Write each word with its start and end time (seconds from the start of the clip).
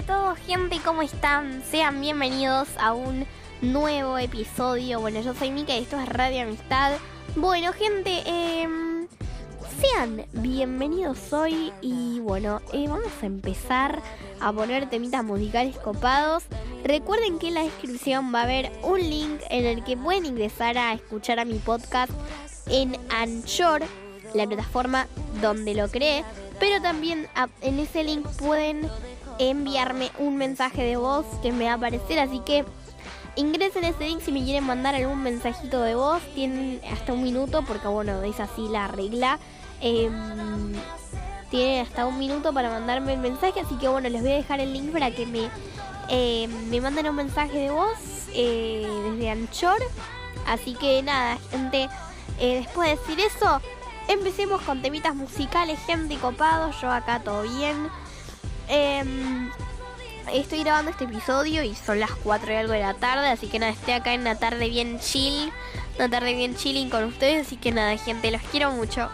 a 0.00 0.02
todos 0.02 0.38
gente, 0.38 0.80
¿cómo 0.82 1.02
están? 1.02 1.62
Sean 1.70 2.00
bienvenidos 2.00 2.68
a 2.78 2.94
un 2.94 3.26
nuevo 3.60 4.16
episodio. 4.16 4.98
Bueno, 4.98 5.20
yo 5.20 5.34
soy 5.34 5.50
Mika 5.50 5.76
y 5.76 5.82
esto 5.82 6.00
es 6.00 6.08
Radio 6.08 6.44
Amistad. 6.44 6.92
Bueno, 7.36 7.74
gente, 7.74 8.22
em, 8.24 9.06
sean 9.78 10.24
bienvenidos 10.32 11.34
hoy 11.34 11.70
y 11.82 12.18
bueno, 12.20 12.62
eh, 12.72 12.86
vamos 12.88 13.12
a 13.20 13.26
empezar 13.26 14.00
a 14.40 14.50
poner 14.54 14.88
temitas 14.88 15.22
musicales 15.22 15.76
copados. 15.76 16.44
Recuerden 16.82 17.38
que 17.38 17.48
en 17.48 17.54
la 17.54 17.64
descripción 17.64 18.34
va 18.34 18.40
a 18.40 18.44
haber 18.44 18.72
un 18.82 19.00
link 19.00 19.42
en 19.50 19.66
el 19.66 19.84
que 19.84 19.98
pueden 19.98 20.24
ingresar 20.24 20.78
a 20.78 20.94
escuchar 20.94 21.40
a 21.40 21.44
mi 21.44 21.58
podcast 21.58 22.12
en 22.68 22.96
Anchor, 23.10 23.82
la 24.32 24.46
plataforma 24.46 25.08
donde 25.42 25.74
lo 25.74 25.88
creé. 25.88 26.24
Pero 26.58 26.80
también 26.80 27.28
en 27.60 27.78
ese 27.78 28.02
link 28.04 28.26
pueden 28.38 28.88
enviarme 29.40 30.10
un 30.18 30.36
mensaje 30.36 30.82
de 30.82 30.96
voz 30.96 31.24
que 31.42 31.50
me 31.50 31.64
va 31.64 31.72
a 31.72 31.74
aparecer. 31.74 32.18
Así 32.18 32.40
que 32.40 32.64
ingresen 33.36 33.84
ese 33.84 34.04
link 34.04 34.20
si 34.20 34.32
me 34.32 34.44
quieren 34.44 34.64
mandar 34.64 34.94
algún 34.94 35.22
mensajito 35.22 35.80
de 35.80 35.94
voz. 35.94 36.22
Tienen 36.34 36.80
hasta 36.92 37.12
un 37.12 37.22
minuto 37.22 37.62
porque 37.66 37.88
bueno, 37.88 38.22
es 38.22 38.38
así 38.38 38.68
la 38.68 38.86
regla. 38.88 39.38
Em, 39.80 40.72
tienen 41.50 41.86
hasta 41.86 42.06
un 42.06 42.18
minuto 42.18 42.52
para 42.52 42.70
mandarme 42.70 43.14
el 43.14 43.20
mensaje. 43.20 43.60
Así 43.60 43.76
que 43.76 43.88
bueno, 43.88 44.08
les 44.08 44.22
voy 44.22 44.32
a 44.32 44.36
dejar 44.36 44.60
el 44.60 44.72
link 44.72 44.92
para 44.92 45.10
que 45.10 45.26
me, 45.26 45.48
eh, 46.08 46.46
me 46.68 46.80
manden 46.80 47.08
un 47.08 47.16
mensaje 47.16 47.58
de 47.58 47.70
voz 47.70 47.98
eh, 48.34 48.86
desde 49.10 49.30
Anchor. 49.30 49.78
Así 50.46 50.74
que 50.74 51.02
nada, 51.02 51.38
gente. 51.50 51.88
eh, 52.38 52.56
después 52.64 52.88
de 52.88 52.96
decir 52.96 53.20
eso, 53.20 53.60
empecemos 54.08 54.60
con 54.62 54.82
temitas 54.82 55.14
musicales, 55.14 55.78
gente 55.86 56.16
copados. 56.16 56.80
Yo 56.80 56.90
acá 56.90 57.20
todo 57.20 57.42
bien. 57.42 57.88
Em, 58.72 59.50
estoy 60.32 60.60
grabando 60.62 60.92
este 60.92 61.02
episodio 61.02 61.64
y 61.64 61.74
son 61.74 61.98
las 61.98 62.12
4 62.12 62.52
y 62.52 62.54
algo 62.54 62.72
de 62.72 62.78
la 62.78 62.94
tarde, 62.94 63.28
así 63.28 63.48
que 63.48 63.58
nada, 63.58 63.72
estoy 63.72 63.94
acá 63.94 64.14
en 64.14 64.20
una 64.20 64.36
tarde 64.36 64.68
bien 64.68 65.00
chill, 65.00 65.52
una 65.96 66.08
tarde 66.08 66.34
bien 66.34 66.54
chilling 66.54 66.88
con 66.88 67.02
ustedes, 67.02 67.48
así 67.48 67.56
que 67.56 67.72
nada, 67.72 67.96
gente, 67.96 68.30
los 68.30 68.40
quiero 68.42 68.70
mucho. 68.70 69.10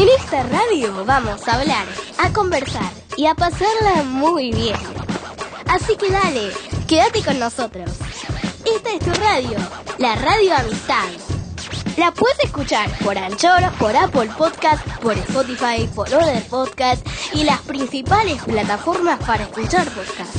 En 0.00 0.08
esta 0.18 0.42
radio 0.44 1.04
vamos 1.04 1.46
a 1.46 1.60
hablar, 1.60 1.86
a 2.16 2.32
conversar 2.32 2.90
y 3.18 3.26
a 3.26 3.34
pasarla 3.34 4.02
muy 4.02 4.50
bien. 4.50 4.78
Así 5.66 5.94
que 5.94 6.10
dale, 6.10 6.50
quédate 6.88 7.22
con 7.22 7.38
nosotros. 7.38 7.90
Esta 8.64 8.92
es 8.94 9.00
tu 9.00 9.12
radio, 9.20 9.58
la 9.98 10.14
Radio 10.14 10.56
Amistad. 10.56 11.04
La 11.98 12.12
puedes 12.12 12.38
escuchar 12.42 12.88
por 13.04 13.18
Anchor, 13.18 13.70
por 13.78 13.94
Apple 13.94 14.30
Podcast, 14.38 14.82
por 15.02 15.18
Spotify, 15.18 15.86
por 15.94 16.08
Other 16.14 16.44
Podcast 16.44 17.06
y 17.34 17.44
las 17.44 17.60
principales 17.60 18.42
plataformas 18.42 19.22
para 19.26 19.42
escuchar 19.42 19.86
podcast. 19.90 20.34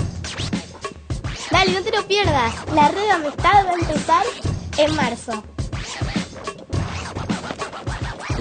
Dale, 1.51 1.73
no 1.73 1.83
te 1.83 1.95
lo 1.95 2.07
pierdas. 2.07 2.55
La 2.73 2.87
Radio 2.87 3.13
Amistad 3.13 3.67
va 3.67 3.69
a 3.69 3.73
empezar 3.75 4.25
en 4.77 4.95
marzo. 4.95 5.50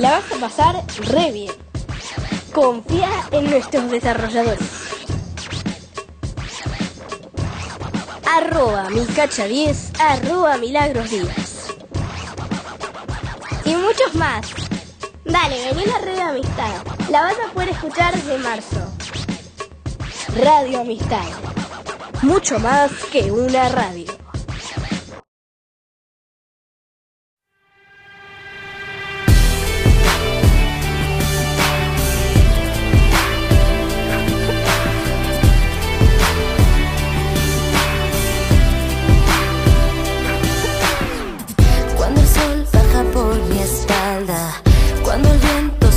La 0.01 0.13
vas 0.13 0.33
a 0.33 0.41
pasar 0.41 0.83
re 1.13 1.31
bien. 1.31 1.53
Confía 2.55 3.11
en 3.33 3.51
nuestros 3.51 3.91
desarrolladores. 3.91 4.67
Arroba 8.25 8.89
Micacha10, 8.89 10.01
arroba 10.01 10.57
Milagros 10.57 11.11
Díaz. 11.11 11.75
Y 13.67 13.75
muchos 13.75 14.15
más. 14.15 14.47
Dale, 15.27 15.75
vení 15.75 15.85
a 15.85 15.99
la 15.99 15.99
red 15.99 16.15
de 16.15 16.23
amistad. 16.23 16.83
La 17.11 17.21
vas 17.21 17.35
a 17.35 17.53
poder 17.53 17.69
escuchar 17.69 18.15
desde 18.15 18.39
marzo. 18.39 18.81
Radio 20.43 20.81
Amistad. 20.81 21.29
Mucho 22.23 22.59
más 22.59 22.91
que 23.13 23.31
una 23.31 23.69
radio. 23.69 24.20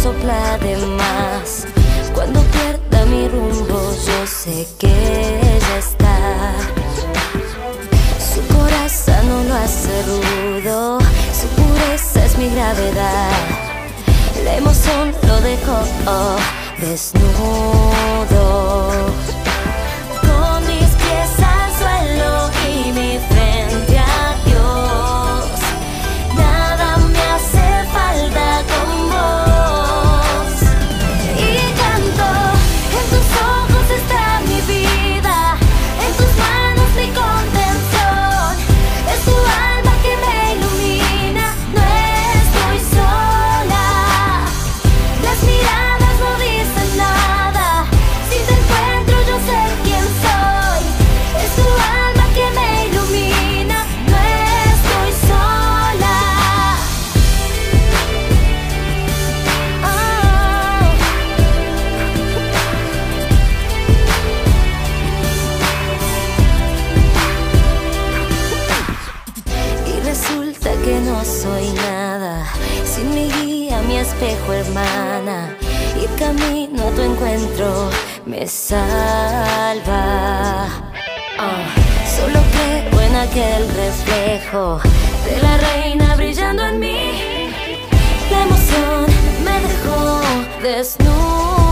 Sopla 0.04 0.58
de 0.58 0.76
más, 0.98 1.66
cuando 2.14 2.42
pierda 2.52 3.06
mi 3.06 3.30
rumbo, 3.30 3.80
yo 4.06 4.28
sé 4.28 4.68
que 4.78 4.90
ella 4.90 5.78
está. 5.78 6.18
Su 8.20 8.42
corazón 8.54 9.30
no 9.30 9.44
lo 9.46 9.56
hace 9.56 10.04
rudo, 10.04 11.00
su 11.40 11.48
pureza 11.56 12.26
es 12.26 12.38
mi 12.38 12.50
gravedad. 12.50 13.32
La 14.44 14.58
emoción 14.58 15.14
lo 15.26 15.40
dejó 15.40 15.78
desnudo. 16.82 18.34
Salva. 78.74 80.66
Ah, 81.40 81.66
solo 82.16 82.40
creo 82.54 83.02
en 83.02 83.16
aquel 83.16 83.62
reflejo 83.84 84.80
de 85.26 85.36
la 85.42 85.58
reina 85.58 86.16
brillando 86.16 86.64
en 86.66 86.80
mí. 86.80 87.50
La 88.32 88.40
emoción 88.48 89.06
me 89.46 89.56
dejó 89.68 90.22
desnuda. 90.62 91.63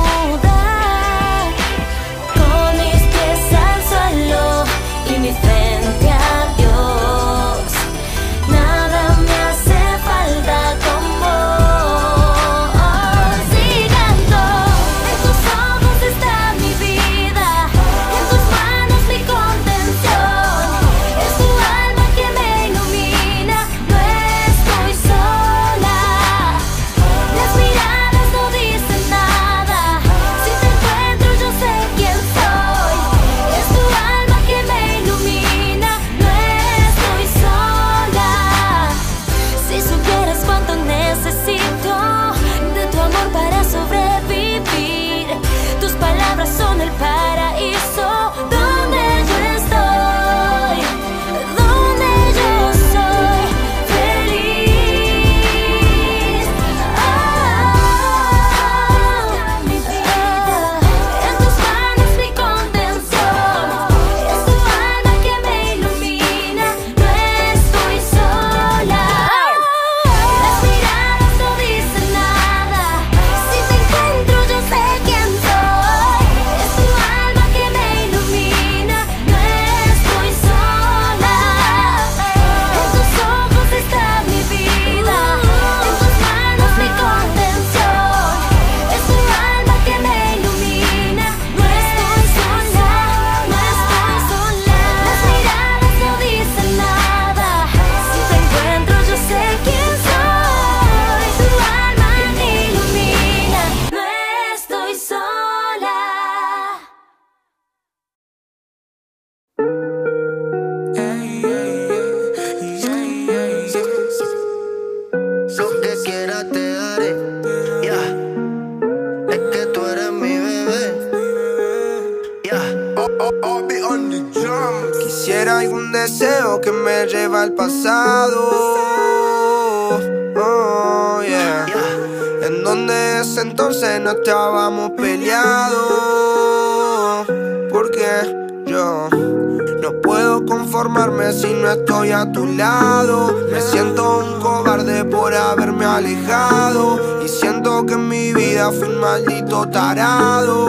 Maldito 149.11 149.65
tarado. 149.67 150.60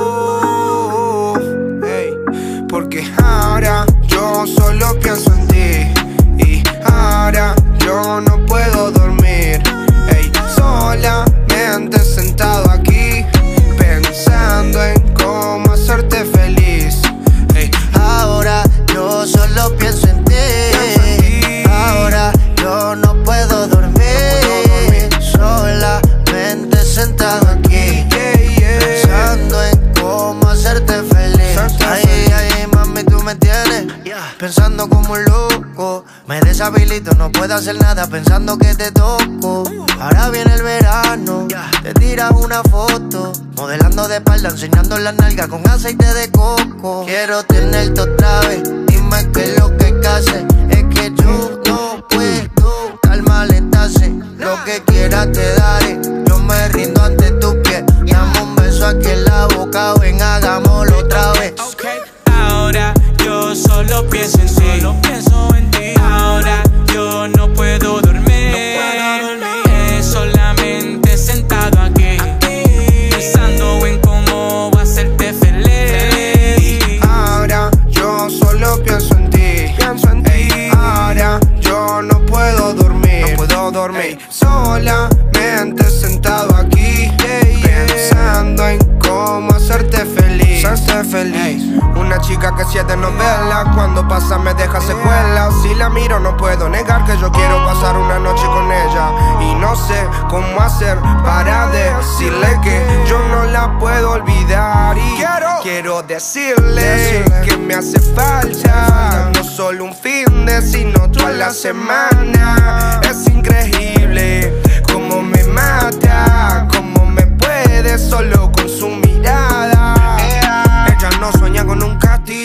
Cómo 100.29 100.61
hacer 100.61 100.99
para 101.25 101.69
decirle 101.69 102.59
que 102.63 103.05
yo 103.09 103.19
no 103.29 103.45
la 103.45 103.79
puedo 103.79 104.13
olvidar. 104.13 104.97
Y 104.97 105.23
quiero, 105.63 106.03
decirle, 106.03 107.25
que 107.45 107.57
me 107.57 107.75
hace 107.75 108.01
falta. 108.01 109.31
No 109.35 109.45
solo 109.45 109.85
un 109.85 109.95
fin 109.95 110.47
de, 110.47 110.63
sino 110.63 111.11
toda 111.11 111.31
la 111.31 111.51
semana. 111.51 113.01
Es 113.09 113.27
increíble 113.29 114.63
cómo 114.93 115.23
me 115.23 115.45
mata, 115.45 116.67
cómo 116.75 117.07
me 117.07 117.23
puede 117.27 117.99
solo 117.99 118.53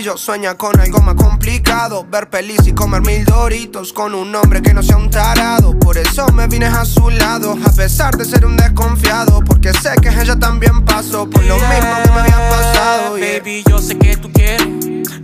un 0.07 0.13
castillo, 0.13 0.17
sueña 0.17 0.55
con 0.55 0.79
algo 0.79 0.99
más 1.01 1.15
complicado. 1.15 2.05
Ver 2.09 2.29
pelis 2.29 2.65
y 2.67 2.73
comer 2.73 3.01
mil 3.01 3.25
doritos 3.25 3.93
con 3.93 4.13
un 4.13 4.33
hombre 4.35 4.61
que 4.61 4.73
no 4.73 4.81
sea 4.81 4.97
un 4.97 5.09
tarado. 5.09 5.77
Por 5.79 5.97
eso 5.97 6.27
me 6.33 6.47
vine 6.47 6.65
a 6.65 6.85
su 6.85 7.09
lado, 7.09 7.57
a 7.65 7.71
pesar 7.71 8.15
de 8.17 8.25
ser 8.25 8.45
un 8.45 8.55
desconfiado. 8.55 9.41
Porque 9.43 9.73
sé 9.73 9.91
que 10.01 10.09
ella 10.09 10.37
también 10.37 10.85
pasó 10.85 11.29
por 11.29 11.43
lo 11.43 11.55
mismo 11.55 11.69
que 12.03 12.09
me 12.11 12.19
había 12.19 12.49
pasado. 12.49 13.17
yeah. 13.17 13.39
Baby, 13.39 13.63
yo 13.69 13.79
sé 13.79 13.97
que 13.97 14.17
tú 14.17 14.31
quieres 14.31 14.67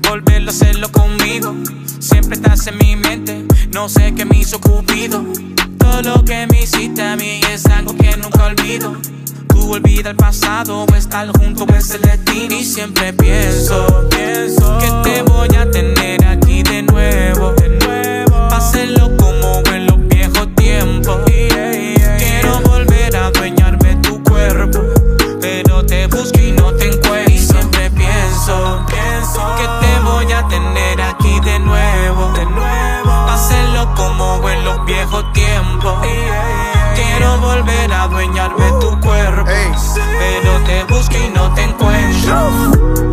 volverlo 0.07 0.51
a 0.51 0.53
hacerlo 0.53 0.91
conmigo. 0.91 1.55
Siempre 1.99 2.35
estás 2.35 2.67
en 2.67 2.77
mi 2.77 2.95
mente, 2.95 3.45
no 3.71 3.87
sé 3.87 4.13
qué 4.13 4.25
me 4.25 4.37
hizo 4.39 4.59
Cupido. 4.59 5.23
Todo 5.77 6.01
lo 6.01 6.25
que 6.25 6.47
me 6.47 6.63
hiciste 6.63 7.01
a 7.01 7.15
mí 7.15 7.39
es 7.51 7.65
algo 7.67 7.95
que 7.95 8.15
nunca 8.17 8.45
olvido. 8.45 8.97
Tú 9.53 9.71
olvida 9.71 10.09
el 10.09 10.15
pasado, 10.15 10.85
o 10.91 10.95
estar 10.95 11.27
junto 11.37 11.65
es 11.75 11.91
el 11.91 12.01
destino. 12.01 12.55
Y 12.55 12.63
siempre 12.63 13.13
pienso, 13.13 14.09
pienso 14.09 14.79
que 14.79 15.09
te 15.09 15.21
voy 15.21 15.47
a 15.55 15.69
tener 15.69 16.25
aquí 16.25 16.63
de 16.63 16.81
nuevo, 16.81 17.53
de 17.53 17.69
nuevo. 17.69 18.35
Hacerlo 18.51 19.15
como 19.15 19.61
en 19.71 19.85
los 19.85 20.07
viejos 20.07 20.47
tiempos. 20.55 21.17
Quiero 21.25 22.61
volver 22.65 23.15
a 23.15 23.27
adueñarme 23.27 23.95
tu 23.97 24.23
cuerpo, 24.23 24.79
pero 25.39 25.85
te 25.85 26.07
busco 26.07 26.39
y 26.39 26.51
no 26.51 26.73
te 26.73 26.87
encuentro. 26.87 27.31
Y 27.31 27.37
siempre 27.37 27.91
pienso, 27.91 28.83
pienso 28.87 29.55
que 29.57 29.85
te 29.85 29.99
voy 30.03 30.31
a 30.31 30.47
tener 30.47 30.99
aquí 30.99 31.39
de 31.41 31.59
nuevo, 31.59 32.33
de 32.33 32.45
nuevo. 32.47 33.11
Hacerlo 33.29 33.93
como 33.95 34.49
en 34.49 34.65
los 34.65 34.83
viejos 34.85 35.31
tiempos. 35.33 35.93
Quiero 37.33 37.47
volver 37.47 37.91
a 37.91 38.03
adueñarme 38.03 38.69
tu 38.79 38.99
cuerpo, 38.99 39.45
pero 39.45 40.63
te 40.65 40.83
busco 40.83 41.15
y 41.17 41.29
no 41.33 41.51
te 41.55 41.63
encuentro. 41.63 43.12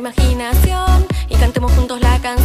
Imaginación 0.00 1.06
y 1.28 1.34
cantemos 1.36 1.72
juntos 1.72 2.00
la 2.00 2.18
canción. 2.20 2.39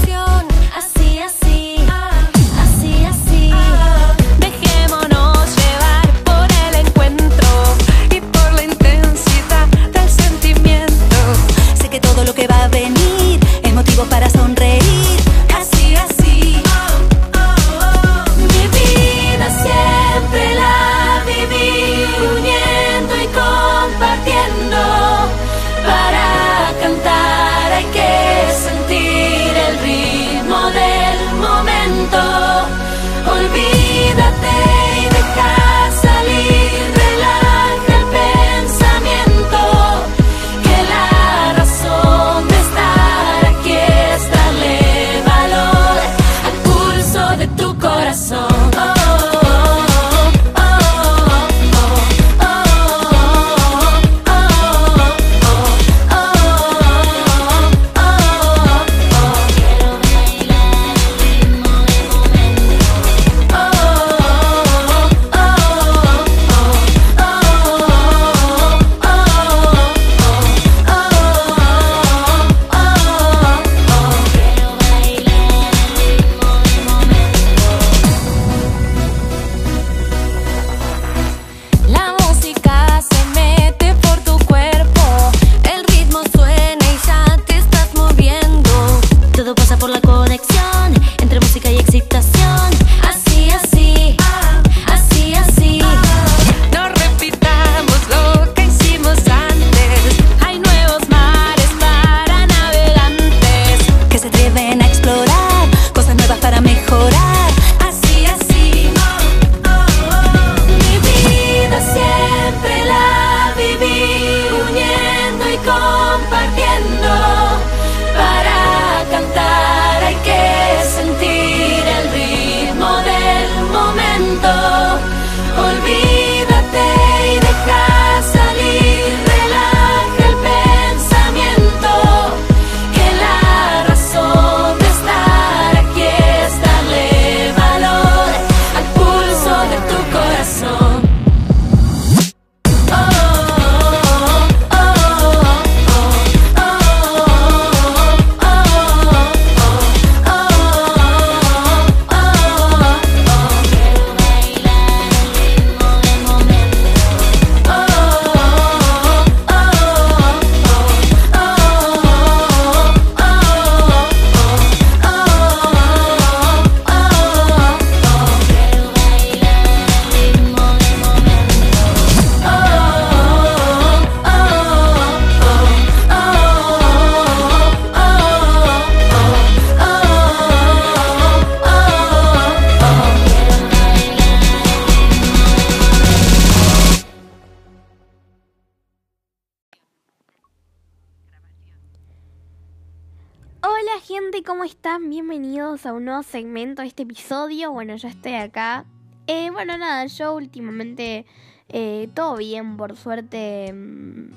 Bienvenidos 195.15 195.85
a 195.85 195.93
un 195.93 196.03
nuevo 196.03 196.23
segmento 196.23 196.81
de 196.81 196.89
este 196.89 197.03
episodio. 197.03 197.71
Bueno, 197.71 197.95
yo 197.95 198.09
estoy 198.09 198.33
acá. 198.33 198.83
Eh, 199.27 199.49
bueno, 199.49 199.77
nada, 199.77 200.05
yo 200.07 200.35
últimamente 200.35 201.25
eh, 201.69 202.09
todo 202.13 202.35
bien, 202.35 202.75
por 202.75 202.97
suerte. 202.97 203.71
mm, 203.71 204.31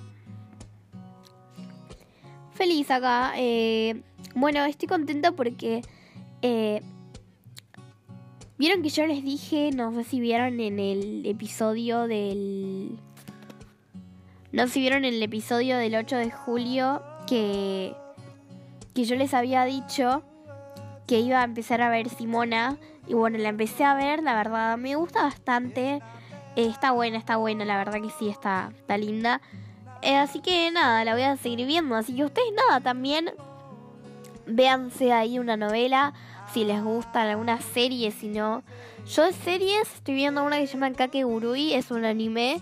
Feliz 2.52 2.88
acá. 2.92 3.32
eh, 3.36 4.02
bueno, 4.36 4.64
estoy 4.66 4.86
contenta 4.86 5.32
porque... 5.32 5.82
Vieron 8.56 8.80
que 8.80 8.88
yo 8.88 9.04
les 9.04 9.24
dije, 9.24 9.72
no 9.74 9.92
sé 9.94 10.04
si 10.04 10.20
vieron 10.20 10.60
en 10.60 10.78
el 10.78 11.26
episodio 11.26 12.06
del... 12.06 13.00
No 14.52 14.68
sé 14.68 14.74
si 14.74 14.80
vieron 14.80 15.04
en 15.04 15.14
el 15.14 15.22
episodio 15.24 15.76
del 15.76 15.96
8 15.96 16.16
de 16.18 16.30
julio 16.30 17.02
que 17.26 17.96
que 18.94 19.04
yo 19.04 19.14
les 19.14 19.32
había 19.32 19.64
dicho 19.64 20.24
que 21.08 21.18
iba 21.20 21.40
a 21.40 21.44
empezar 21.44 21.80
a 21.80 21.88
ver 21.88 22.08
Simona. 22.08 22.76
Y 23.08 23.14
bueno, 23.14 23.38
la 23.38 23.48
empecé 23.48 23.82
a 23.82 23.94
ver, 23.94 24.22
la 24.22 24.36
verdad, 24.36 24.76
me 24.76 24.94
gusta 24.94 25.22
bastante. 25.22 26.02
Eh, 26.54 26.66
está 26.66 26.92
buena, 26.92 27.16
está 27.16 27.36
buena, 27.36 27.64
la 27.64 27.78
verdad 27.78 28.00
que 28.00 28.10
sí, 28.10 28.28
está, 28.28 28.70
está 28.76 28.98
linda. 28.98 29.40
Eh, 30.02 30.16
así 30.16 30.40
que 30.40 30.70
nada, 30.70 31.04
la 31.04 31.14
voy 31.14 31.22
a 31.22 31.36
seguir 31.36 31.66
viendo. 31.66 31.96
Así 31.96 32.14
que 32.14 32.24
ustedes 32.24 32.52
nada, 32.54 32.80
también 32.80 33.32
véanse 34.46 35.12
ahí 35.12 35.38
una 35.38 35.56
novela. 35.56 36.12
Si 36.52 36.64
les 36.64 36.82
gustan 36.82 37.28
alguna 37.28 37.60
serie, 37.60 38.10
si 38.10 38.28
no. 38.28 38.62
Yo 39.06 39.24
de 39.24 39.32
series 39.32 39.94
estoy 39.94 40.14
viendo 40.14 40.44
una 40.44 40.58
que 40.58 40.66
se 40.66 40.74
llama 40.74 40.92
Kakegurui, 40.92 41.72
es 41.72 41.90
un 41.90 42.04
anime. 42.04 42.60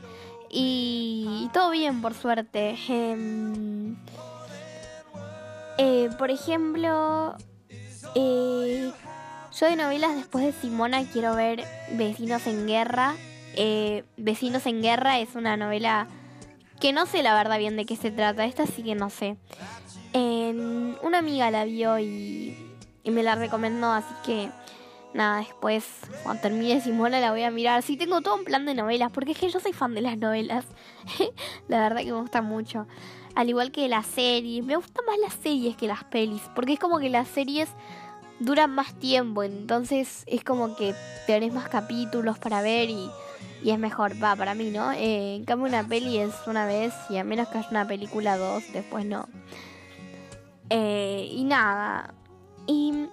Y, 0.49 1.43
y 1.45 1.49
todo 1.53 1.71
bien, 1.71 2.01
por 2.01 2.15
suerte. 2.15 2.77
Em, 2.89 3.97
eh, 5.79 6.09
por 6.17 6.31
ejemplo, 6.31 7.37
eh, 8.19 8.93
yo 9.59 9.67
de 9.67 9.77
novelas 9.77 10.17
después 10.17 10.45
de 10.45 10.53
Simona 10.53 11.05
quiero 11.05 11.35
ver 11.35 11.65
Vecinos 11.93 12.47
en 12.47 12.67
Guerra. 12.67 13.15
Eh, 13.55 14.05
Vecinos 14.17 14.67
en 14.67 14.83
Guerra 14.83 15.21
es 15.21 15.35
una 15.35 15.57
novela 15.57 16.09
que 16.81 16.93
no 16.93 17.07
sé 17.07 17.23
la 17.23 17.35
verdad 17.35 17.59
bien 17.59 17.77
de 17.77 17.85
qué 17.85 17.97
se 17.97 18.11
trata. 18.11 18.45
Esta 18.45 18.67
sí 18.67 18.83
que 18.83 18.95
no 18.95 19.11
sé. 19.11 19.37
Una 20.15 21.19
amiga 21.19 21.51
la 21.51 21.65
vio 21.65 21.99
y, 21.99 22.57
y 23.05 23.11
me 23.11 23.23
la 23.23 23.35
recomendó, 23.35 23.93
así 23.93 24.15
que 24.25 24.51
nada, 25.15 25.39
después 25.39 25.85
cuando 26.23 26.43
termine 26.43 26.81
Simona 26.81 27.21
la 27.21 27.31
voy 27.31 27.43
a 27.43 27.51
mirar. 27.51 27.83
Sí, 27.83 27.97
tengo 27.97 28.21
todo 28.21 28.35
un 28.35 28.45
plan 28.45 28.67
de 28.67 28.75
novelas, 28.75 29.11
porque 29.13 29.33
es 29.33 29.39
que 29.39 29.49
yo 29.49 29.61
soy 29.61 29.73
fan 29.73 29.95
de 29.95 30.01
las 30.01 30.17
novelas. 30.17 30.65
la 31.69 31.81
verdad 31.81 32.01
que 32.01 32.13
me 32.13 32.21
gusta 32.21 32.43
mucho. 32.43 32.87
Al 33.35 33.49
igual 33.49 33.71
que 33.73 33.89
las 33.89 34.07
series. 34.07 34.65
Me 34.65 34.77
gustan 34.77 35.05
más 35.05 35.19
las 35.19 35.35
series 35.35 35.77
que 35.77 35.87
las 35.87 36.05
pelis. 36.05 36.43
Porque 36.55 36.75
es 36.75 36.79
como 36.79 36.99
que 36.99 37.11
las 37.11 37.29
series 37.29 37.69
duran 38.41 38.71
más 38.71 38.95
tiempo, 38.95 39.43
entonces 39.43 40.25
es 40.27 40.45
como 40.45 40.77
que 40.77 40.95
tenés 41.27 41.53
más 41.53 41.69
capítulos 41.69 42.39
para 42.39 42.63
ver 42.63 42.91
y, 42.91 43.11
y 43.63 43.71
es 43.71 43.79
mejor, 43.79 44.23
va, 44.23 44.37
para 44.37 44.55
mí, 44.55 44.71
¿no? 44.71 44.93
Eh, 44.93 45.37
en 45.37 45.45
cambio 45.45 45.69
una 45.69 45.87
peli 45.87 46.19
es 46.19 46.35
una 46.47 46.67
vez 46.67 46.93
y 47.09 47.17
a 47.17 47.25
menos 47.25 47.49
que 47.49 47.59
haya 47.59 47.69
una 47.71 47.87
película 47.87 48.37
dos, 48.37 48.65
después 48.73 49.05
no. 49.05 49.29
Eh, 50.71 51.29
y 51.31 51.45
nada. 51.45 52.15
Y 52.67 53.09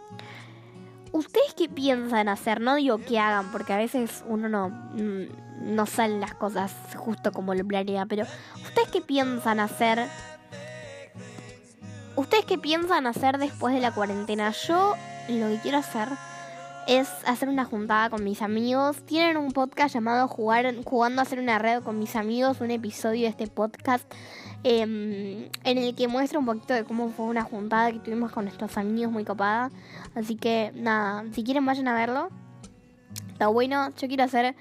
¿Ustedes 1.14 1.54
qué 1.54 1.70
piensan 1.70 2.28
hacer? 2.28 2.60
No 2.60 2.74
digo 2.74 2.98
que 2.98 3.20
hagan, 3.20 3.52
porque 3.52 3.72
a 3.72 3.78
veces 3.78 4.24
uno 4.28 4.50
no, 4.50 4.70
mm, 4.70 5.76
no 5.76 5.86
salen 5.86 6.20
las 6.20 6.34
cosas 6.34 6.74
justo 6.96 7.32
como 7.32 7.54
lo 7.54 7.64
planea, 7.64 8.08
pero 8.08 8.26
¿ustedes 8.64 8.90
qué 8.90 9.00
piensan 9.00 9.60
hacer? 9.60 10.08
¿Ustedes 12.16 12.46
qué 12.46 12.58
piensan 12.58 13.06
hacer 13.06 13.38
después 13.38 13.76
de 13.76 13.82
la 13.82 13.92
cuarentena? 13.92 14.52
Yo 14.68 14.96
lo 15.30 15.48
que 15.50 15.60
quiero 15.62 15.78
hacer 15.78 16.10
es 16.88 17.10
hacer 17.26 17.50
una 17.50 17.66
juntada 17.66 18.10
con 18.10 18.24
mis 18.24 18.42
amigos. 18.42 19.04
Tienen 19.06 19.38
un 19.38 19.52
podcast 19.52 19.94
llamado 19.94 20.28
Jugar, 20.28 20.76
Jugando 20.84 21.22
a 21.22 21.24
hacer 21.24 21.40
una 21.40 21.60
red 21.60 21.82
con 21.82 21.98
mis 21.98 22.16
amigos, 22.16 22.62
un 22.62 22.72
episodio 22.72 23.22
de 23.22 23.28
este 23.28 23.48
podcast 23.48 24.12
em, 24.64 25.50
en 25.64 25.78
el 25.78 25.96
que 25.96 26.08
muestra 26.08 26.40
un 26.40 26.46
poquito 26.46 26.74
de 26.74 26.84
cómo 26.84 27.10
fue 27.10 27.26
una 27.26 27.44
juntada 27.44 27.92
que 27.92 28.00
tuvimos 28.00 28.32
con 28.32 28.46
nuestros 28.46 28.78
amigos 28.78 29.12
muy 29.12 29.24
copada. 29.24 29.72
Así 30.16 30.36
que 30.36 30.72
nada, 30.76 31.24
si 31.32 31.44
quieren 31.44 31.66
vayan 31.66 31.88
a 31.88 31.94
verlo. 31.94 32.30
Está 33.32 33.48
bueno, 33.48 33.90
yo 33.96 34.08
quiero 34.08 34.24
hacer 34.24 34.56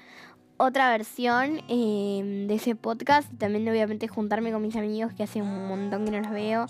otra 0.57 0.89
versión 0.89 1.61
em, 1.67 2.47
de 2.47 2.55
ese 2.55 2.75
podcast 2.75 3.27
también 3.37 3.67
obviamente 3.67 4.07
juntarme 4.07 4.51
con 4.51 4.61
mis 4.61 4.75
amigos 4.75 5.11
que 5.13 5.23
hace 5.23 5.41
un 5.41 5.67
montón 5.67 6.05
que 6.05 6.11
no 6.11 6.21
los 6.21 6.31
veo. 6.31 6.67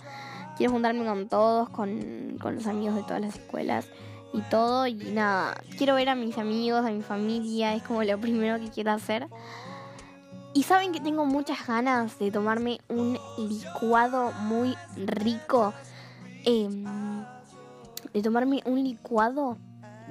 Quiero 0.58 0.74
juntarme 0.74 1.06
con 1.06 1.28
todos, 1.28 1.70
con, 1.70 2.38
con 2.42 2.56
los 2.56 2.68
amigos 2.68 2.96
de 2.96 3.04
todas 3.04 3.22
las 3.22 3.36
escuelas 3.36 3.88
y 4.34 4.42
todo. 4.50 4.88
Y 4.88 4.96
nada, 4.96 5.56
quiero 5.78 5.96
ver 5.96 6.10
a 6.10 6.16
mis 6.16 6.38
amigos, 6.38 6.86
a 6.86 6.92
mi 6.92 7.02
familia, 7.02 7.74
es 7.74 7.84
como 7.84 8.04
lo 8.04 8.20
primero 8.20 8.60
que 8.60 8.70
quiero 8.70 8.92
hacer. 8.92 9.28
Y 10.54 10.64
saben 10.64 10.92
que 10.92 11.00
tengo 11.00 11.26
muchas 11.26 11.66
ganas 11.66 12.20
de 12.20 12.30
tomarme 12.30 12.80
un 12.88 13.18
licuado 13.38 14.32
muy 14.34 14.76
rico. 14.98 15.74
em, 16.46 16.84
de 18.14 18.22
tomarme 18.22 18.62
un 18.66 18.84
licuado 18.84 19.58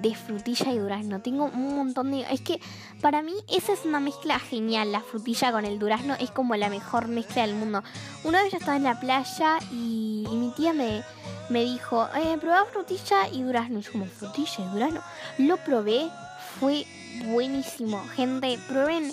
de 0.03 0.15
frutilla 0.15 0.73
y 0.73 0.79
durazno. 0.79 1.21
Tengo 1.21 1.45
un 1.45 1.77
montón 1.77 2.11
de... 2.11 2.23
Es 2.31 2.41
que 2.41 2.61
para 3.01 3.23
mí 3.23 3.33
esa 3.49 3.73
es 3.73 3.85
una 3.85 4.01
mezcla 4.01 4.39
genial. 4.39 4.93
La 4.93 5.01
frutilla 5.01 5.53
con 5.53 5.65
el 5.65 5.79
durazno 5.79 6.15
es 6.19 6.31
como 6.31 6.57
la 6.57 6.69
mejor 6.69 7.09
mezcla 7.09 7.47
del 7.47 7.55
mundo. 7.55 7.83
Una 8.25 8.43
vez 8.43 8.53
yo 8.53 8.59
estaba 8.59 8.77
en 8.77 8.85
la 8.85 9.01
playa 9.01 9.59
y, 9.71 10.27
mi 10.31 10.53
tía 10.57 10.73
me, 10.73 11.03
me 11.49 11.63
dijo, 11.63 12.09
eh, 12.17 12.39
frutilla 12.73 13.29
y 13.33 13.43
durazno. 13.43 13.79
Y 13.79 13.83
yo 13.83 13.93
como, 13.93 14.07
frutilla 14.07 14.65
y 14.65 14.73
durazno. 14.73 15.01
Lo 15.39 15.57
probé, 15.59 16.11
fue 16.59 16.85
buenísimo. 17.27 18.03
Gente, 18.15 18.59
prueben 18.69 19.13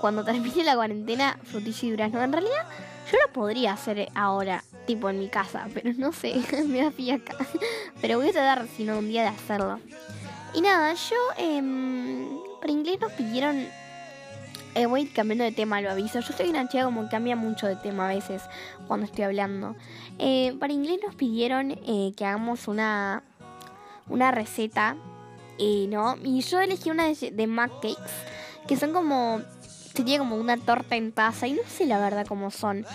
cuando 0.00 0.24
termine 0.24 0.64
la 0.64 0.76
cuarentena 0.76 1.38
frutilla 1.44 1.88
y 1.88 1.90
durazno. 1.90 2.22
En 2.22 2.32
realidad 2.32 2.66
yo 3.10 3.18
lo 3.26 3.32
podría 3.32 3.72
hacer 3.72 4.08
ahora, 4.14 4.62
tipo 4.86 5.08
en 5.08 5.18
mi 5.18 5.28
casa, 5.28 5.66
pero 5.72 5.92
no 5.96 6.12
sé, 6.12 6.34
me 6.66 6.82
da 6.82 6.90
fiaca. 6.90 7.36
Pero 8.00 8.18
voy 8.18 8.28
a 8.28 8.32
tratar, 8.32 8.66
si 8.76 8.84
no, 8.84 8.98
un 8.98 9.08
día 9.08 9.22
de 9.22 9.28
hacerlo. 9.28 9.80
Y 10.54 10.60
nada, 10.60 10.94
yo 10.94 11.16
em, 11.36 12.28
para 12.60 12.72
inglés 12.72 12.98
nos 13.00 13.12
pidieron. 13.12 13.66
eh, 14.74 14.86
voy 14.86 15.06
cambiando 15.06 15.44
de 15.44 15.52
tema, 15.52 15.80
lo 15.80 15.90
aviso. 15.90 16.20
Yo 16.20 16.32
soy 16.32 16.48
una 16.50 16.68
chica 16.68 16.84
como 16.84 17.02
que 17.04 17.08
cambia 17.10 17.36
mucho 17.36 17.66
de 17.66 17.76
tema 17.76 18.06
a 18.08 18.14
veces 18.14 18.42
cuando 18.86 19.06
estoy 19.06 19.24
hablando. 19.24 19.76
Eh, 20.18 20.54
para 20.58 20.72
inglés 20.72 21.00
nos 21.04 21.14
pidieron 21.14 21.72
eh, 21.72 22.12
que 22.16 22.24
hagamos 22.24 22.68
una, 22.68 23.22
una 24.08 24.30
receta, 24.30 24.96
eh, 25.58 25.86
¿no? 25.88 26.16
Y 26.22 26.40
yo 26.42 26.60
elegí 26.60 26.90
una 26.90 27.06
de, 27.08 27.30
de 27.30 27.46
Mac 27.46 27.72
Cakes, 27.82 28.12
que 28.66 28.76
son 28.76 28.92
como. 28.92 29.40
Sería 29.94 30.18
como 30.18 30.36
una 30.36 30.56
torta 30.56 30.94
en 30.94 31.10
taza, 31.10 31.48
y 31.48 31.54
no 31.54 31.62
sé 31.66 31.84
la 31.84 31.98
verdad 31.98 32.24
cómo 32.26 32.52
son. 32.52 32.86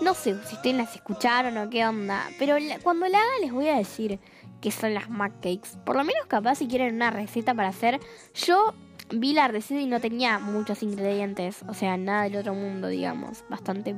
No 0.00 0.14
sé 0.14 0.36
si 0.46 0.54
ustedes 0.54 0.76
las 0.76 0.94
escucharon 0.94 1.58
o 1.58 1.68
qué 1.68 1.84
onda, 1.84 2.28
pero 2.38 2.58
la- 2.60 2.78
cuando 2.78 3.08
la 3.08 3.18
haga 3.18 3.30
les 3.40 3.52
voy 3.52 3.68
a 3.68 3.76
decir 3.76 4.20
que 4.64 4.70
son 4.70 4.94
las 4.94 5.10
Mac 5.10 5.34
Cakes. 5.42 5.76
Por 5.84 5.94
lo 5.94 6.04
menos 6.04 6.24
capaz 6.26 6.54
si 6.54 6.66
quieren 6.66 6.94
una 6.94 7.10
receta 7.10 7.52
para 7.52 7.68
hacer. 7.68 8.00
Yo 8.34 8.72
vi 9.10 9.34
la 9.34 9.46
receta 9.46 9.78
y 9.78 9.86
no 9.86 10.00
tenía 10.00 10.38
muchos 10.38 10.82
ingredientes, 10.82 11.62
o 11.68 11.74
sea, 11.74 11.98
nada 11.98 12.22
del 12.22 12.36
otro 12.36 12.54
mundo, 12.54 12.88
digamos. 12.88 13.44
Bastante 13.50 13.94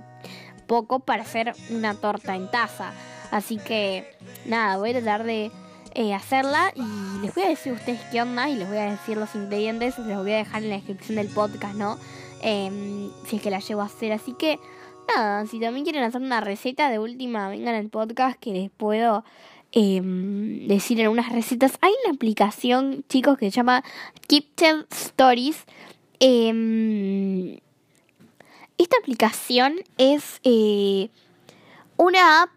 poco 0.66 0.98
para 0.98 1.22
hacer 1.22 1.52
una 1.70 1.94
torta 1.94 2.34
en 2.34 2.50
taza. 2.50 2.90
Así 3.30 3.58
que, 3.58 4.10
nada, 4.44 4.76
voy 4.76 4.90
a 4.90 4.94
tratar 4.94 5.22
de 5.22 5.52
eh, 5.94 6.12
hacerla 6.12 6.72
y 6.74 7.22
les 7.22 7.32
voy 7.32 7.44
a 7.44 7.48
decir 7.48 7.72
a 7.72 7.76
ustedes 7.76 8.00
qué 8.10 8.20
onda 8.20 8.50
y 8.50 8.56
les 8.56 8.66
voy 8.66 8.78
a 8.78 8.90
decir 8.90 9.16
los 9.18 9.36
ingredientes. 9.36 9.96
Les 10.00 10.18
voy 10.18 10.32
a 10.32 10.38
dejar 10.38 10.64
en 10.64 10.70
la 10.70 10.76
descripción 10.76 11.14
del 11.14 11.28
podcast, 11.28 11.76
¿no? 11.76 11.96
Em, 12.42 13.12
si 13.28 13.36
es 13.36 13.42
que 13.42 13.52
la 13.52 13.60
llevo 13.60 13.82
a 13.82 13.84
hacer. 13.84 14.10
Así 14.10 14.32
que, 14.32 14.58
nada, 15.14 15.46
si 15.46 15.60
también 15.60 15.84
quieren 15.84 16.02
hacer 16.02 16.20
una 16.20 16.40
receta, 16.40 16.90
de 16.90 16.98
última, 16.98 17.48
vengan 17.50 17.76
al 17.76 17.88
podcast 17.88 18.36
que 18.40 18.52
les 18.52 18.68
puedo 18.68 19.22
em, 19.72 20.66
decir 20.68 21.00
en 21.00 21.08
unas 21.08 21.32
recetas. 21.32 21.78
Hay 21.80 21.92
una 22.04 22.14
aplicación, 22.14 23.04
chicos, 23.08 23.38
que 23.38 23.50
se 23.50 23.56
llama 23.56 23.84
Kitchen 24.26 24.86
Stories. 24.90 25.64
Em, 26.20 27.58
esta 28.78 28.96
aplicación 29.00 29.76
es 29.98 30.40
eh, 30.44 31.10
una 31.96 32.42
app 32.42 32.50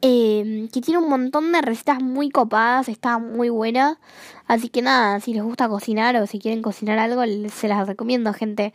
eh, 0.00 0.68
que 0.72 0.80
tiene 0.80 0.98
un 0.98 1.08
montón 1.08 1.50
de 1.50 1.60
recetas 1.60 2.00
muy 2.00 2.30
copadas, 2.30 2.88
está 2.88 3.18
muy 3.18 3.48
buena. 3.48 3.98
Así 4.46 4.68
que 4.68 4.80
nada, 4.80 5.20
si 5.20 5.34
les 5.34 5.42
gusta 5.42 5.68
cocinar 5.68 6.16
o 6.16 6.26
si 6.26 6.38
quieren 6.38 6.62
cocinar 6.62 6.98
algo, 6.98 7.22
se 7.50 7.68
las 7.68 7.86
recomiendo, 7.86 8.32
gente. 8.32 8.72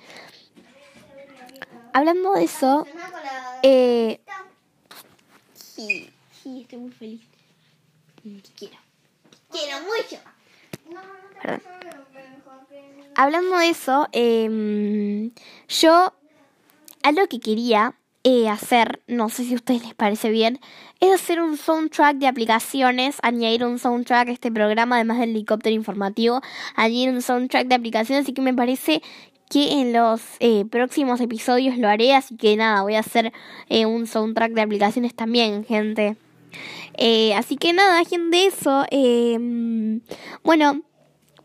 Hablando 1.93 2.33
de 2.33 2.43
eso, 2.43 2.85
eh, 3.61 4.19
sí, 6.43 6.61
estoy 6.61 6.79
muy 6.79 6.91
feliz. 6.91 7.21
Te 8.21 8.51
quiero. 8.57 8.75
Te 9.29 9.57
quiero 9.57 9.77
mucho. 9.79 10.17
Perdón. 11.41 11.61
Hablando 13.15 13.57
de 13.57 13.69
eso, 13.69 14.07
em, 14.11 15.31
yo 15.67 16.13
algo 17.03 17.27
que 17.27 17.39
quería 17.39 17.95
eh, 18.23 18.49
hacer, 18.49 19.01
no 19.07 19.29
sé 19.29 19.43
si 19.43 19.53
a 19.53 19.55
ustedes 19.55 19.83
les 19.83 19.93
parece 19.93 20.29
bien, 20.29 20.59
es 20.99 21.13
hacer 21.13 21.41
un 21.41 21.57
soundtrack 21.57 22.17
de 22.17 22.27
aplicaciones, 22.27 23.17
añadir 23.21 23.65
un 23.65 23.77
soundtrack 23.77 24.29
a 24.29 24.31
este 24.31 24.51
programa, 24.51 24.95
además 24.95 25.19
del 25.19 25.31
helicóptero 25.31 25.75
informativo, 25.75 26.41
añadir 26.75 27.09
un 27.09 27.21
soundtrack 27.21 27.67
de 27.67 27.75
aplicaciones, 27.75 28.23
así 28.23 28.33
que 28.33 28.41
me 28.41 28.53
parece 28.53 29.03
que 29.49 29.73
en 29.73 29.93
los 29.93 30.21
eh, 30.39 30.65
próximos 30.65 31.21
episodios 31.21 31.77
lo 31.77 31.87
haré, 31.89 32.15
así 32.15 32.35
que 32.35 32.55
nada, 32.55 32.81
voy 32.81 32.95
a 32.95 33.01
hacer 33.01 33.31
eh, 33.69 33.85
un 33.85 34.07
soundtrack 34.07 34.53
de 34.53 34.61
aplicaciones 34.61 35.13
también, 35.13 35.65
gente. 35.65 36.15
Eh, 36.97 37.33
así 37.35 37.57
que 37.57 37.73
nada, 37.73 38.03
gente, 38.05 38.45
eso. 38.45 38.85
em, 38.91 40.01
bueno, 40.43 40.81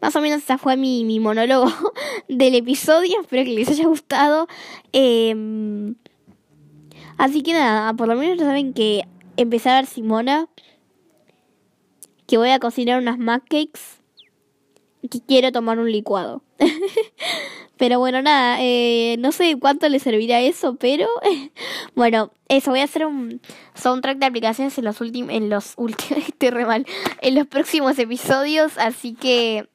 más 0.00 0.14
o 0.16 0.20
menos 0.20 0.42
ese 0.42 0.58
fue 0.58 0.76
mi, 0.76 1.04
mi 1.04 1.20
monólogo 1.20 1.66
del 2.28 2.54
episodio. 2.54 3.20
Espero 3.20 3.44
que 3.44 3.54
les 3.54 3.68
haya 3.68 3.86
gustado. 3.86 4.46
Em, 4.92 5.96
así 7.16 7.42
que 7.42 7.52
nada, 7.52 7.92
por 7.94 8.08
lo 8.08 8.16
menos 8.16 8.38
ya 8.38 8.44
saben 8.44 8.72
que 8.72 9.04
empezar 9.36 9.72
a 9.72 9.80
ver 9.80 9.86
Simona. 9.86 10.48
Que 12.26 12.36
voy 12.36 12.50
a 12.50 12.58
cocinar 12.58 13.00
unas 13.00 13.18
mac 13.18 13.42
cakes. 13.48 14.02
Que 15.10 15.20
quiero 15.20 15.52
tomar 15.52 15.78
un 15.78 15.90
licuado. 15.90 16.42
pero 17.78 17.98
bueno, 17.98 18.20
nada, 18.20 18.58
eh, 18.60 19.16
no 19.20 19.32
sé 19.32 19.56
cuánto 19.58 19.88
le 19.88 20.00
servirá 20.00 20.40
eso, 20.40 20.74
pero 20.74 21.06
bueno, 21.94 22.30
eso, 22.48 22.72
voy 22.72 22.80
a 22.80 22.84
hacer 22.84 23.06
un 23.06 23.40
soundtrack 23.74 24.18
de 24.18 24.26
aplicaciones 24.26 24.76
en 24.76 24.84
los 24.84 25.00
últimos, 25.00 25.32
en 25.32 25.48
los 25.48 25.74
últimos, 25.76 26.24
estoy 26.28 26.50
re 26.50 26.84
en 27.22 27.34
los 27.34 27.46
próximos 27.46 27.98
episodios, 27.98 28.76
así 28.76 29.14
que 29.14 29.68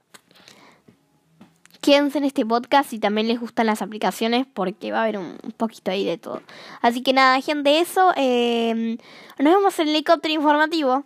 quédense 1.81 2.17
en 2.17 2.25
este 2.25 2.45
podcast 2.45 2.89
si 2.89 2.99
también 2.99 3.27
les 3.27 3.39
gustan 3.39 3.65
las 3.65 3.81
aplicaciones 3.81 4.45
porque 4.53 4.91
va 4.91 4.99
a 4.99 5.03
haber 5.03 5.17
un 5.17 5.37
poquito 5.57 5.91
ahí 5.91 6.05
de 6.05 6.17
todo. 6.17 6.41
Así 6.81 7.01
que 7.01 7.13
nada, 7.13 7.39
gente, 7.41 7.79
eso, 7.79 8.13
eh, 8.15 8.97
nos 9.39 9.53
vemos 9.53 9.79
en 9.79 9.87
el 9.87 9.95
helicóptero 9.95 10.33
informativo. 10.33 11.05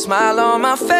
smile 0.00 0.40
on 0.40 0.62
my 0.62 0.76
face. 0.76 0.99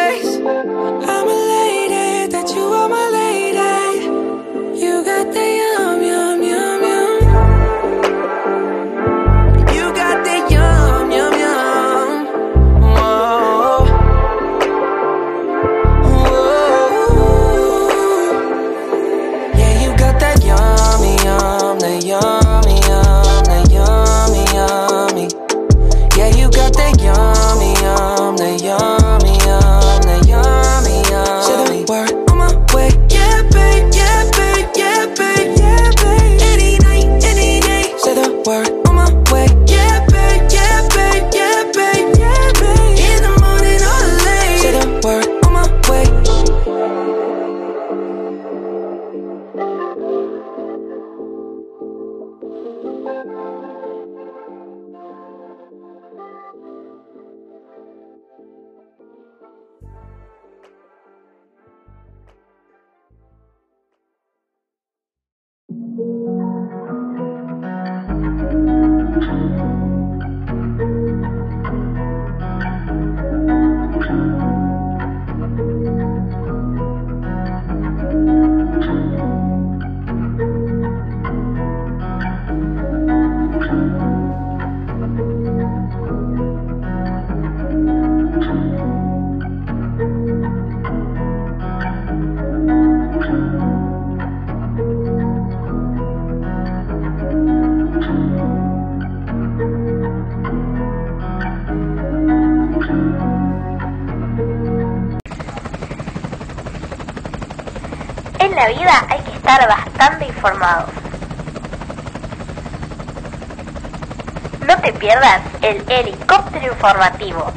No 114.65 114.75
te 114.81 114.91
pierdas 114.93 115.41
el 115.61 115.85
helicóptero 115.87 116.73
informativo 116.73 117.51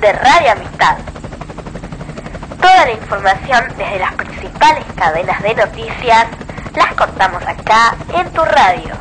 de 0.00 0.10
Radio 0.10 0.52
Amistad. 0.52 0.96
Toda 2.58 2.86
la 2.86 2.92
información 2.92 3.64
desde 3.76 3.98
las 3.98 4.14
principales 4.14 4.86
cadenas 4.96 5.42
de 5.42 5.54
noticias 5.54 6.28
las 6.76 6.94
cortamos 6.94 7.42
acá 7.46 7.94
en 8.14 8.32
tu 8.32 8.42
radio. 8.42 8.94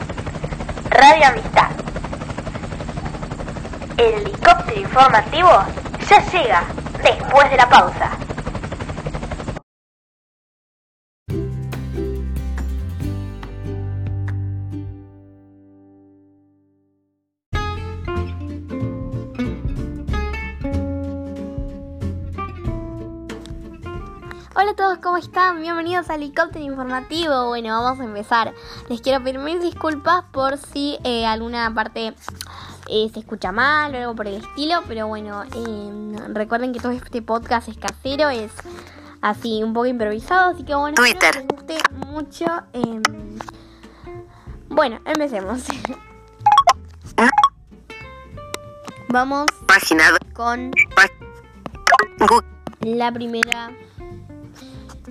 Radio 0.89 1.27
Amistad. 1.27 1.69
El 3.95 4.15
helicóptero 4.15 4.81
informativo 4.81 5.63
ya 6.09 6.19
llega 6.25 6.63
después 7.01 7.49
de 7.49 7.55
la 7.55 7.69
pausa. 7.69 8.08
Hola 24.61 24.71
a 24.71 24.75
todos, 24.75 24.97
¿cómo 24.97 25.15
están? 25.15 25.61
Bienvenidos 25.61 26.09
al 26.09 26.21
helicóptero 26.21 26.65
informativo. 26.65 27.47
Bueno, 27.47 27.81
vamos 27.81 28.01
a 28.01 28.03
empezar. 28.03 28.53
Les 28.89 28.99
quiero 28.99 29.23
pedir 29.23 29.39
mil 29.39 29.61
disculpas 29.61 30.25
por 30.33 30.57
si 30.57 30.97
eh, 31.05 31.25
alguna 31.25 31.73
parte 31.73 32.13
eh, 32.89 33.09
se 33.13 33.19
escucha 33.21 33.53
mal 33.53 33.95
o 33.95 33.97
algo 33.97 34.15
por 34.15 34.27
el 34.27 34.43
estilo, 34.43 34.83
pero 34.85 35.07
bueno, 35.07 35.45
eh, 35.45 36.17
recuerden 36.33 36.73
que 36.73 36.81
todo 36.81 36.91
este 36.91 37.21
podcast 37.21 37.69
es 37.69 37.77
casero, 37.77 38.27
es 38.27 38.51
así 39.21 39.63
un 39.63 39.71
poco 39.71 39.85
improvisado, 39.85 40.49
así 40.49 40.65
que 40.65 40.75
bueno, 40.75 40.95
Twitter. 40.95 41.37
espero 41.37 41.47
que 41.47 41.53
les 41.53 41.77
guste 41.77 41.95
mucho. 42.07 42.45
eh. 42.73 43.01
bueno, 44.67 44.99
empecemos. 45.05 45.63
Vamos 49.07 49.45
Página 49.65 50.17
con 50.33 50.71
la 52.81 53.11
primera 53.13 53.71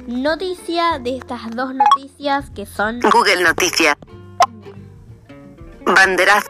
noticia 0.07 0.99
de 0.99 1.17
estas 1.17 1.51
dos 1.51 1.75
noticias 1.75 2.51
que 2.51 2.67
son 2.67 3.01
Google 3.01 3.43
Noticias. 3.43 3.97
Banderas. 5.85 6.45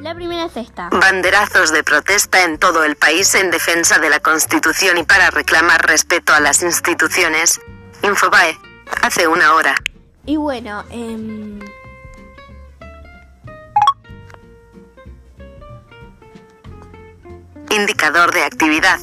La 0.00 0.14
primera 0.14 0.46
es 0.46 0.56
esta. 0.56 0.88
Banderazos 0.90 1.72
de 1.72 1.84
protesta 1.84 2.44
en 2.44 2.58
todo 2.58 2.84
el 2.84 2.96
país 2.96 3.34
en 3.34 3.50
defensa 3.50 3.98
de 3.98 4.10
la 4.10 4.20
Constitución 4.20 4.98
y 4.98 5.04
para 5.04 5.30
reclamar 5.30 5.86
respeto 5.86 6.32
a 6.32 6.40
las 6.40 6.62
instituciones. 6.62 7.60
Infobae. 8.02 8.58
Hace 9.02 9.26
una 9.28 9.54
hora. 9.54 9.74
Y 10.26 10.36
bueno, 10.36 10.84
em, 10.90 11.60
Indicador 17.70 18.34
de 18.34 18.42
actividad. 18.42 19.00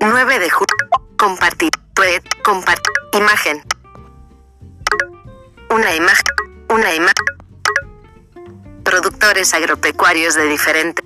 ...9 0.00 0.38
de 0.38 0.50
julio... 0.50 0.88
Compartir... 1.16 1.70
Tweet... 1.94 2.22
Compartir... 2.44 2.92
Imagen... 3.12 3.62
Una 5.70 5.94
imagen... 5.94 6.24
Una 6.68 6.94
imagen... 6.94 7.24
Productores 8.84 9.52
agropecuarios 9.54 10.34
de 10.34 10.44
diferente... 10.44 11.02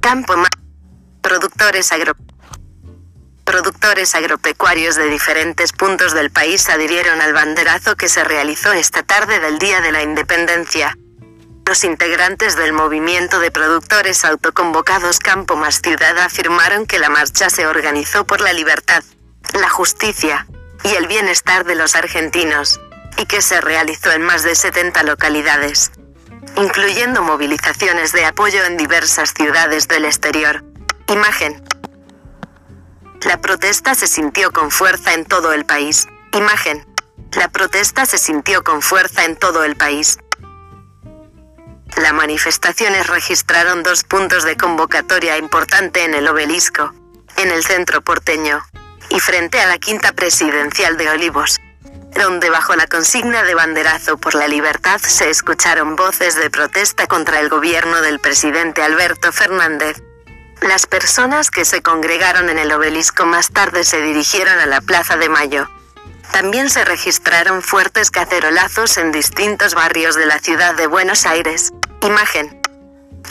Campo 0.00 0.34
Productores 1.20 1.92
agro... 1.92 2.16
Productores 3.44 4.14
agropecuarios 4.16 4.96
de 4.96 5.08
diferentes 5.08 5.72
puntos 5.72 6.12
del 6.14 6.30
país 6.30 6.68
adhirieron 6.68 7.20
al 7.20 7.32
banderazo 7.32 7.96
que 7.96 8.08
se 8.08 8.24
realizó 8.24 8.72
esta 8.72 9.04
tarde 9.04 9.38
del 9.38 9.58
Día 9.58 9.80
de 9.80 9.92
la 9.92 10.02
Independencia. 10.02 10.96
Los 11.72 11.84
integrantes 11.84 12.54
del 12.54 12.74
movimiento 12.74 13.38
de 13.38 13.50
productores 13.50 14.26
autoconvocados 14.26 15.18
Campo 15.20 15.56
Más 15.56 15.80
Ciudad 15.80 16.18
afirmaron 16.18 16.84
que 16.84 16.98
la 16.98 17.08
marcha 17.08 17.48
se 17.48 17.66
organizó 17.66 18.26
por 18.26 18.42
la 18.42 18.52
libertad, 18.52 19.02
la 19.54 19.70
justicia 19.70 20.46
y 20.84 20.88
el 20.88 21.06
bienestar 21.06 21.64
de 21.64 21.74
los 21.74 21.96
argentinos, 21.96 22.78
y 23.16 23.24
que 23.24 23.40
se 23.40 23.62
realizó 23.62 24.12
en 24.12 24.20
más 24.20 24.42
de 24.42 24.54
70 24.54 25.02
localidades, 25.04 25.92
incluyendo 26.58 27.22
movilizaciones 27.22 28.12
de 28.12 28.26
apoyo 28.26 28.62
en 28.66 28.76
diversas 28.76 29.32
ciudades 29.32 29.88
del 29.88 30.04
exterior. 30.04 30.62
Imagen. 31.08 31.64
La 33.22 33.40
protesta 33.40 33.94
se 33.94 34.08
sintió 34.08 34.52
con 34.52 34.70
fuerza 34.70 35.14
en 35.14 35.24
todo 35.24 35.54
el 35.54 35.64
país. 35.64 36.06
Imagen. 36.34 36.86
La 37.32 37.48
protesta 37.48 38.04
se 38.04 38.18
sintió 38.18 38.62
con 38.62 38.82
fuerza 38.82 39.24
en 39.24 39.36
todo 39.36 39.64
el 39.64 39.74
país. 39.74 40.18
Las 41.96 42.14
manifestaciones 42.14 43.06
registraron 43.06 43.82
dos 43.82 44.02
puntos 44.04 44.44
de 44.44 44.56
convocatoria 44.56 45.36
importante 45.36 46.04
en 46.04 46.14
el 46.14 46.26
obelisco, 46.26 46.94
en 47.36 47.50
el 47.50 47.62
centro 47.64 48.00
porteño, 48.02 48.62
y 49.10 49.20
frente 49.20 49.60
a 49.60 49.66
la 49.66 49.78
quinta 49.78 50.12
presidencial 50.12 50.96
de 50.96 51.10
Olivos, 51.10 51.60
donde 52.14 52.48
bajo 52.48 52.74
la 52.76 52.86
consigna 52.86 53.42
de 53.42 53.54
banderazo 53.54 54.16
por 54.16 54.34
la 54.34 54.48
libertad 54.48 55.00
se 55.00 55.28
escucharon 55.28 55.94
voces 55.96 56.34
de 56.36 56.50
protesta 56.50 57.06
contra 57.06 57.40
el 57.40 57.50
gobierno 57.50 58.00
del 58.00 58.20
presidente 58.20 58.82
Alberto 58.82 59.30
Fernández. 59.30 60.02
Las 60.62 60.86
personas 60.86 61.50
que 61.50 61.64
se 61.64 61.82
congregaron 61.82 62.48
en 62.48 62.58
el 62.58 62.72
obelisco 62.72 63.26
más 63.26 63.50
tarde 63.50 63.84
se 63.84 64.00
dirigieron 64.00 64.58
a 64.58 64.66
la 64.66 64.80
Plaza 64.80 65.16
de 65.16 65.28
Mayo. 65.28 65.68
También 66.32 66.70
se 66.70 66.84
registraron 66.84 67.62
fuertes 67.62 68.10
cacerolazos 68.10 68.96
en 68.96 69.12
distintos 69.12 69.74
barrios 69.74 70.14
de 70.14 70.24
la 70.24 70.38
ciudad 70.38 70.74
de 70.74 70.86
Buenos 70.86 71.26
Aires. 71.26 71.72
Imagen. 72.02 72.60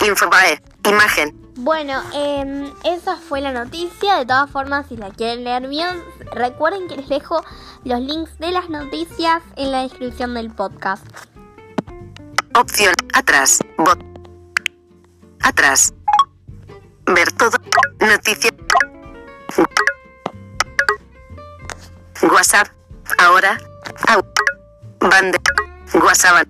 Infobae. 0.05 0.61
Imagen. 0.87 1.41
Bueno, 1.55 2.01
em, 2.13 2.71
esa 2.85 3.17
fue 3.17 3.41
la 3.41 3.51
noticia. 3.51 4.15
De 4.15 4.25
todas 4.25 4.49
formas, 4.49 4.87
si 4.87 4.95
la 4.95 5.11
quieren 5.11 5.43
leer 5.43 5.67
bien, 5.67 6.01
recuerden 6.33 6.87
que 6.87 6.95
les 6.95 7.09
dejo 7.09 7.43
los 7.83 7.99
links 7.99 8.37
de 8.39 8.51
las 8.51 8.69
noticias 8.69 9.43
en 9.57 9.71
la 9.71 9.81
descripción 9.83 10.33
del 10.33 10.51
podcast. 10.51 11.05
Opción. 12.55 12.93
Atrás. 13.13 13.59
Bot. 13.77 13.99
Atrás. 15.41 15.93
Ver 17.05 17.31
todo. 17.33 17.57
Noticia. 17.99 18.51
WhatsApp. 22.21 22.69
Ahora. 23.17 23.57
Au. 24.07 24.23
Bande. 24.99 25.37
WhatsApp. 25.93 26.47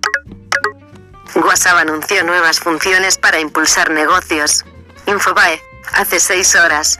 WhatsApp 1.34 1.78
anunció 1.78 2.22
nuevas 2.24 2.60
funciones 2.60 3.16
para 3.18 3.40
impulsar 3.40 3.90
negocios. 3.90 4.64
Infobae. 5.06 5.60
Hace 5.94 6.20
seis 6.20 6.54
horas. 6.54 6.98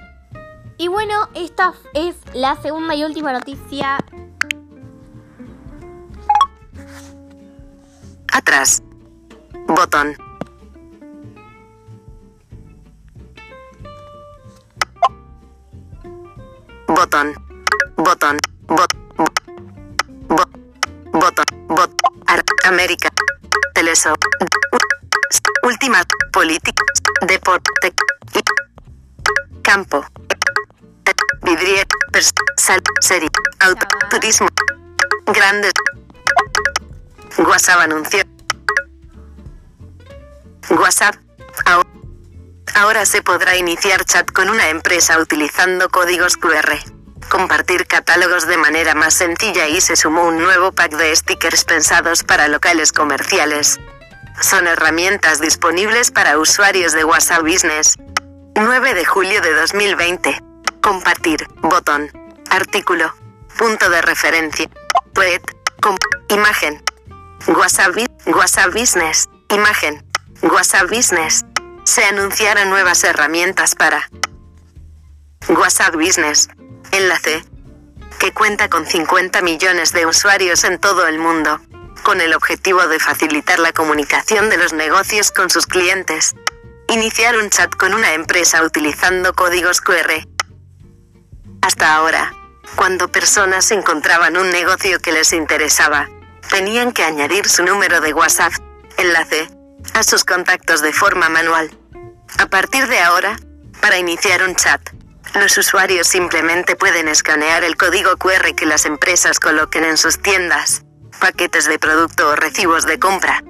Y 0.79 0.89
bueno, 0.89 1.29
esta 1.35 1.75
es 1.95 2.17
la 2.33 2.61
segunda 2.61 2.95
y 2.95 3.05
última 3.05 3.33
noticia. 3.33 3.99
Atrás. 8.33 8.83
Botón. 9.67 10.17
Botón. 16.89 17.35
Botón. 17.97 18.39
Bot. 18.67 18.93
Bot. 20.29 20.51
Botón. 21.13 21.45
Bot. 21.69 21.93
América. 22.65 23.09
Teleso. 23.93 24.15
Última. 25.65 26.03
Política. 26.33 26.83
Deporte. 27.27 27.93
Campo. 29.61 30.07
Vidrier. 31.43 31.87
Sal. 32.57 32.81
Serie. 33.01 33.29
Turismo. 34.11 34.49
Grandes. 35.27 35.73
WhatsApp 37.37 37.81
anunció. 37.81 38.23
WhatsApp. 40.71 41.17
Ahora 42.75 43.05
se 43.05 43.21
podrá 43.21 43.57
iniciar 43.59 44.07
chat 44.07 44.33
con 44.33 44.49
una 44.49 44.71
empresa 44.71 45.19
utilizando 45.19 45.91
códigos 45.91 46.39
QR. 46.39 47.02
Compartir 47.29 47.87
catálogos 47.87 48.47
de 48.47 48.57
manera 48.57 48.95
más 48.95 49.15
sencilla 49.15 49.69
y 49.69 49.81
se 49.81 49.97
sumó 49.97 50.25
un 50.25 50.39
nuevo 50.39 50.73
pack 50.73 50.93
de 50.97 51.15
stickers 51.15 51.65
pensados 51.65 52.23
para 52.25 52.49
locales 52.49 52.93
comerciales. 52.93 53.81
Son 54.41 54.67
herramientas 54.67 55.41
disponibles 55.41 56.11
para 56.11 56.39
usuarios 56.39 56.93
de 56.93 57.05
WhatsApp 57.05 57.43
Business. 57.43 57.97
9 58.55 58.95
de 58.95 59.05
julio 59.05 59.41
de 59.41 59.55
2020. 59.55 60.39
Compartir. 60.83 61.47
Botón. 61.61 62.11
Artículo. 62.51 63.15
Punto 63.57 63.89
de 63.89 64.03
referencia. 64.03 64.69
Tweet. 65.15 65.43
Imagen. 66.29 66.83
WhatsApp, 67.47 67.97
WhatsApp 68.27 68.73
Business. 68.73 69.29
Imagen. 69.49 70.05
WhatsApp 70.43 70.89
Business. 70.91 71.45
Se 71.85 72.05
anunciaron 72.05 72.71
nuevas 72.71 73.05
herramientas 73.05 73.75
para 73.75 74.09
WhatsApp 75.49 75.95
Business. 75.95 76.49
Enlace. 76.93 77.43
Que 78.19 78.33
cuenta 78.33 78.69
con 78.69 78.87
50 78.87 79.41
millones 79.41 79.93
de 79.93 80.07
usuarios 80.07 80.65
en 80.65 80.79
todo 80.79 81.07
el 81.07 81.19
mundo. 81.19 81.61
Con 82.03 82.21
el 82.21 82.35
objetivo 82.35 82.87
de 82.87 83.01
facilitar 83.01 83.59
la 83.59 83.73
comunicación 83.73 84.51
de 84.51 84.59
los 84.59 84.75
negocios 84.75 85.31
con 85.33 85.49
sus 85.49 85.67
clientes. 85.67 86.35
Iniciar 86.89 87.39
un 87.39 87.49
chat 87.49 87.75
con 87.75 87.95
una 87.95 88.13
empresa 88.13 88.63
utilizando 88.63 89.33
códigos 89.33 89.81
QR. 89.81 90.27
Hasta 91.63 91.95
ahora, 91.95 92.35
cuando 92.77 93.09
personas 93.09 93.71
encontraban 93.71 94.37
un 94.37 94.51
negocio 94.51 95.01
que 95.01 95.13
les 95.13 95.33
interesaba, 95.33 96.11
tenían 96.51 96.93
que 96.93 97.05
añadir 97.05 97.49
su 97.49 97.65
número 97.65 98.03
de 98.03 98.13
WhatsApp, 98.13 98.53
enlace, 98.99 99.49
a 99.95 100.03
sus 100.03 100.25
contactos 100.25 100.83
de 100.83 100.93
forma 100.93 101.31
manual. 101.31 101.71
A 102.39 102.47
partir 102.47 102.87
de 102.89 103.01
ahora, 103.01 103.39
para 103.81 103.99
iniciar 103.99 104.43
un 104.43 104.55
chat, 104.55 104.81
los 105.35 105.57
usuarios 105.57 106.07
simplemente 106.07 106.77
pueden 106.77 107.09
escanear 107.09 107.65
el 107.65 107.77
código 107.77 108.17
QR 108.17 108.55
que 108.55 108.67
las 108.67 108.85
empresas 108.85 109.41
coloquen 109.41 109.85
en 109.85 109.97
sus 109.97 110.21
tiendas, 110.21 110.83
paquetes 111.21 111.67
de 111.67 111.79
producto 111.79 112.29
o 112.29 112.37
recibos 112.37 112.85
de 112.85 112.99
compra. 112.99 113.43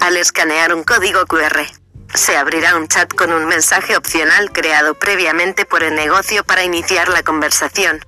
Al 0.00 0.16
escanear 0.16 0.74
un 0.74 0.82
código 0.84 1.26
QR, 1.26 1.66
se 2.14 2.36
abrirá 2.36 2.76
un 2.76 2.88
chat 2.88 3.12
con 3.14 3.32
un 3.32 3.46
mensaje 3.46 3.96
opcional 3.96 4.50
creado 4.52 4.94
previamente 4.94 5.64
por 5.66 5.82
el 5.82 5.94
negocio 5.94 6.44
para 6.44 6.64
iniciar 6.64 7.08
la 7.08 7.22
conversación. 7.22 8.04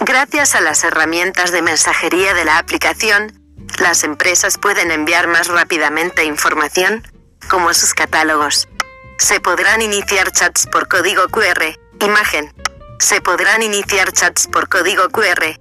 Gracias 0.00 0.54
a 0.54 0.60
las 0.60 0.84
herramientas 0.84 1.52
de 1.52 1.62
mensajería 1.62 2.34
de 2.34 2.44
la 2.44 2.58
aplicación, 2.58 3.40
las 3.78 4.04
empresas 4.04 4.58
pueden 4.58 4.90
enviar 4.90 5.26
más 5.26 5.48
rápidamente 5.48 6.24
información, 6.24 7.06
como 7.48 7.74
sus 7.74 7.94
catálogos. 7.94 8.68
Se 9.18 9.40
podrán 9.40 9.82
iniciar 9.82 10.32
chats 10.32 10.66
por 10.66 10.88
código 10.88 11.28
QR, 11.28 11.78
imagen. 12.04 12.52
Se 12.98 13.20
podrán 13.20 13.62
iniciar 13.62 14.12
chats 14.12 14.46
por 14.48 14.68
código 14.68 15.08
QR. 15.08 15.58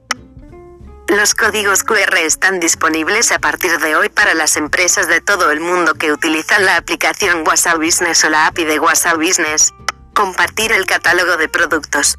Los 1.07 1.36
códigos 1.36 1.83
QR 1.83 2.17
están 2.17 2.59
disponibles 2.59 3.31
a 3.31 3.39
partir 3.39 3.77
de 3.79 3.95
hoy 3.95 4.09
para 4.09 4.33
las 4.33 4.57
empresas 4.57 5.07
de 5.07 5.21
todo 5.21 5.51
el 5.51 5.59
mundo 5.59 5.93
que 5.93 6.11
utilizan 6.11 6.65
la 6.65 6.77
aplicación 6.77 7.47
WhatsApp 7.47 7.77
Business 7.77 8.23
o 8.25 8.29
la 8.29 8.47
API 8.47 8.65
de 8.65 8.79
WhatsApp 8.79 9.17
Business. 9.17 9.73
Compartir 10.13 10.71
el 10.71 10.86
catálogo 10.86 11.38
de 11.38 11.47
productos. 11.47 12.17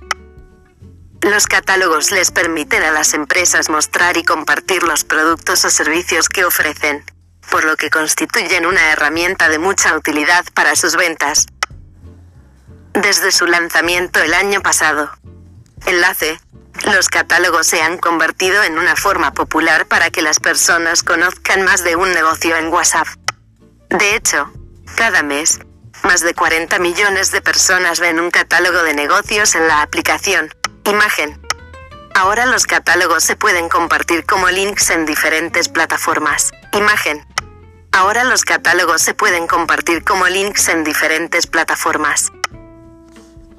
Los 1.20 1.46
catálogos 1.46 2.12
les 2.12 2.30
permiten 2.30 2.84
a 2.84 2.92
las 2.92 3.12
empresas 3.12 3.68
mostrar 3.68 4.16
y 4.16 4.22
compartir 4.22 4.84
los 4.84 5.02
productos 5.02 5.64
o 5.64 5.70
servicios 5.70 6.28
que 6.28 6.44
ofrecen, 6.44 7.04
por 7.50 7.64
lo 7.64 7.76
que 7.76 7.90
constituyen 7.90 8.66
una 8.66 8.92
herramienta 8.92 9.48
de 9.48 9.58
mucha 9.58 9.96
utilidad 9.96 10.44
para 10.54 10.76
sus 10.76 10.94
ventas. 10.94 11.46
Desde 13.02 13.30
su 13.30 13.44
lanzamiento 13.46 14.22
el 14.22 14.32
año 14.32 14.62
pasado. 14.62 15.10
Enlace. 15.84 16.40
Los 16.94 17.08
catálogos 17.10 17.66
se 17.66 17.82
han 17.82 17.98
convertido 17.98 18.62
en 18.62 18.78
una 18.78 18.96
forma 18.96 19.34
popular 19.34 19.84
para 19.84 20.08
que 20.08 20.22
las 20.22 20.40
personas 20.40 21.02
conozcan 21.02 21.62
más 21.62 21.84
de 21.84 21.94
un 21.94 22.10
negocio 22.12 22.56
en 22.56 22.68
WhatsApp. 22.68 23.06
De 23.90 24.16
hecho, 24.16 24.50
cada 24.96 25.22
mes, 25.22 25.60
más 26.04 26.22
de 26.22 26.32
40 26.32 26.78
millones 26.78 27.32
de 27.32 27.42
personas 27.42 28.00
ven 28.00 28.18
un 28.18 28.30
catálogo 28.30 28.82
de 28.82 28.94
negocios 28.94 29.54
en 29.56 29.68
la 29.68 29.82
aplicación. 29.82 30.48
Imagen. 30.84 31.38
Ahora 32.14 32.46
los 32.46 32.64
catálogos 32.64 33.24
se 33.24 33.36
pueden 33.36 33.68
compartir 33.68 34.24
como 34.24 34.48
links 34.48 34.88
en 34.88 35.04
diferentes 35.04 35.68
plataformas. 35.68 36.50
Imagen. 36.72 37.26
Ahora 37.92 38.24
los 38.24 38.44
catálogos 38.44 39.02
se 39.02 39.12
pueden 39.12 39.46
compartir 39.46 40.02
como 40.02 40.26
links 40.28 40.68
en 40.68 40.82
diferentes 40.82 41.46
plataformas. 41.46 42.32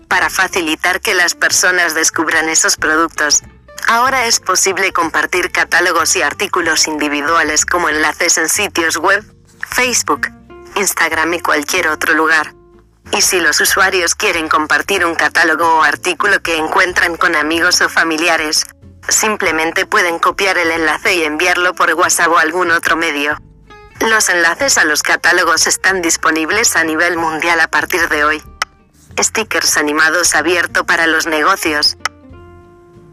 Para 0.08 0.30
facilitar 0.30 1.02
que 1.02 1.14
las 1.14 1.36
personas 1.36 1.94
descubran 1.94 2.48
esos 2.50 2.78
productos, 2.78 3.44
ahora 3.88 4.26
es 4.26 4.40
posible 4.40 4.94
compartir 4.94 5.52
catálogos 5.52 6.16
y 6.16 6.22
artículos 6.22 6.88
individuales 6.88 7.66
como 7.66 7.90
enlaces 7.90 8.38
en 8.38 8.48
sitios 8.48 8.98
web, 8.98 9.24
Facebook, 9.70 10.28
Instagram 10.76 11.34
y 11.34 11.40
cualquier 11.42 11.90
otro 11.90 12.14
lugar. 12.14 12.54
Y 13.12 13.22
si 13.22 13.40
los 13.40 13.60
usuarios 13.62 14.16
quieren 14.16 14.48
compartir 14.48 15.06
un 15.06 15.16
catálogo 15.16 15.78
o 15.78 15.84
artículo 15.84 16.42
que 16.42 16.58
encuentran 16.58 17.18
con 17.18 17.36
amigos 17.36 17.82
o 17.82 17.90
familiares, 17.90 18.66
simplemente 19.10 19.86
pueden 19.86 20.20
copiar 20.20 20.58
el 20.58 20.72
enlace 20.72 21.16
y 21.16 21.24
enviarlo 21.24 21.74
por 21.74 21.94
WhatsApp 21.94 22.30
o 22.30 22.38
algún 22.38 22.72
otro 22.72 22.96
medio. 22.96 23.38
Los 24.02 24.30
enlaces 24.30 24.78
a 24.78 24.86
los 24.86 25.04
catálogos 25.04 25.68
están 25.68 26.02
disponibles 26.02 26.76
a 26.76 26.84
nivel 26.84 27.18
mundial 27.18 27.60
a 27.60 27.68
partir 27.68 28.08
de 28.10 28.24
hoy. 28.24 28.44
Stickers 29.20 29.78
animados 29.78 30.36
abierto 30.36 30.86
para 30.86 31.08
los 31.08 31.26
negocios. 31.26 31.98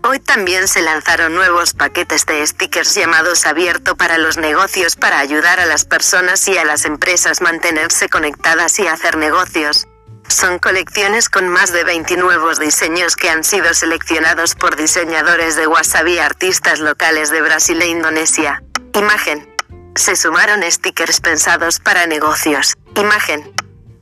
Hoy 0.02 0.20
también 0.20 0.68
se 0.68 0.82
lanzaron 0.82 1.34
nuevos 1.34 1.72
paquetes 1.72 2.26
de 2.26 2.46
stickers 2.46 2.94
llamados 2.94 3.46
abierto 3.46 3.96
para 3.96 4.18
los 4.18 4.36
negocios 4.36 4.96
para 4.96 5.18
ayudar 5.18 5.60
a 5.60 5.66
las 5.66 5.86
personas 5.86 6.46
y 6.46 6.58
a 6.58 6.64
las 6.66 6.84
empresas 6.84 7.40
mantenerse 7.40 8.10
conectadas 8.10 8.78
y 8.80 8.86
hacer 8.86 9.16
negocios. 9.16 9.86
Son 10.28 10.58
colecciones 10.58 11.30
con 11.30 11.48
más 11.48 11.72
de 11.72 11.84
20 11.84 12.18
nuevos 12.18 12.58
diseños 12.58 13.16
que 13.16 13.30
han 13.30 13.42
sido 13.42 13.72
seleccionados 13.72 14.54
por 14.54 14.76
diseñadores 14.76 15.56
de 15.56 15.66
y 16.06 16.18
artistas 16.18 16.80
locales 16.80 17.30
de 17.30 17.40
Brasil 17.40 17.80
e 17.80 17.86
Indonesia. 17.86 18.62
Imagen. 18.92 19.48
Se 19.94 20.16
sumaron 20.16 20.62
stickers 20.70 21.20
pensados 21.20 21.80
para 21.80 22.06
negocios. 22.06 22.74
Imagen. 22.94 23.54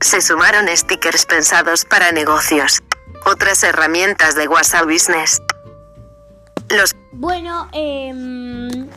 Se 0.03 0.19
sumaron 0.19 0.67
stickers 0.75 1.25
pensados 1.25 1.85
para 1.85 2.11
negocios. 2.11 2.83
Otras 3.25 3.63
herramientas 3.63 4.35
de 4.35 4.49
WhatsApp 4.49 4.83
Business. 4.83 5.41
Los 6.69 6.93
Bueno, 7.13 7.69
em, 7.71 8.89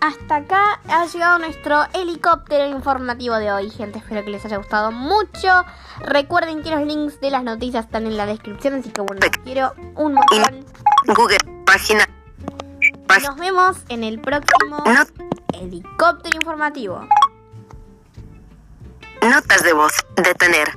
hasta 0.00 0.36
acá 0.36 0.80
ha 0.88 1.06
llegado 1.06 1.38
nuestro 1.38 1.84
helicóptero 1.94 2.66
informativo 2.66 3.36
de 3.36 3.52
hoy, 3.52 3.70
gente. 3.70 4.00
Espero 4.00 4.24
que 4.24 4.30
les 4.30 4.44
haya 4.44 4.56
gustado 4.56 4.90
mucho. 4.90 5.64
Recuerden 6.00 6.64
que 6.64 6.70
los 6.70 6.82
links 6.88 7.20
de 7.20 7.30
las 7.30 7.44
noticias 7.44 7.84
están 7.84 8.06
en 8.06 8.16
la 8.16 8.26
descripción, 8.26 8.74
así 8.74 8.90
que 8.90 9.00
bueno, 9.00 9.20
los 9.22 9.44
quiero 9.44 9.74
un 9.94 10.14
montón. 10.14 10.66
Google 11.06 11.38
página. 11.64 12.04
Nos 13.22 13.36
vemos 13.36 13.76
en 13.88 14.02
el 14.02 14.20
próximo 14.20 14.82
helicóptero 15.52 16.34
informativo. 16.34 17.06
Notas 19.28 19.62
de 19.62 19.72
voz. 19.72 19.92
Detener. 20.16 20.68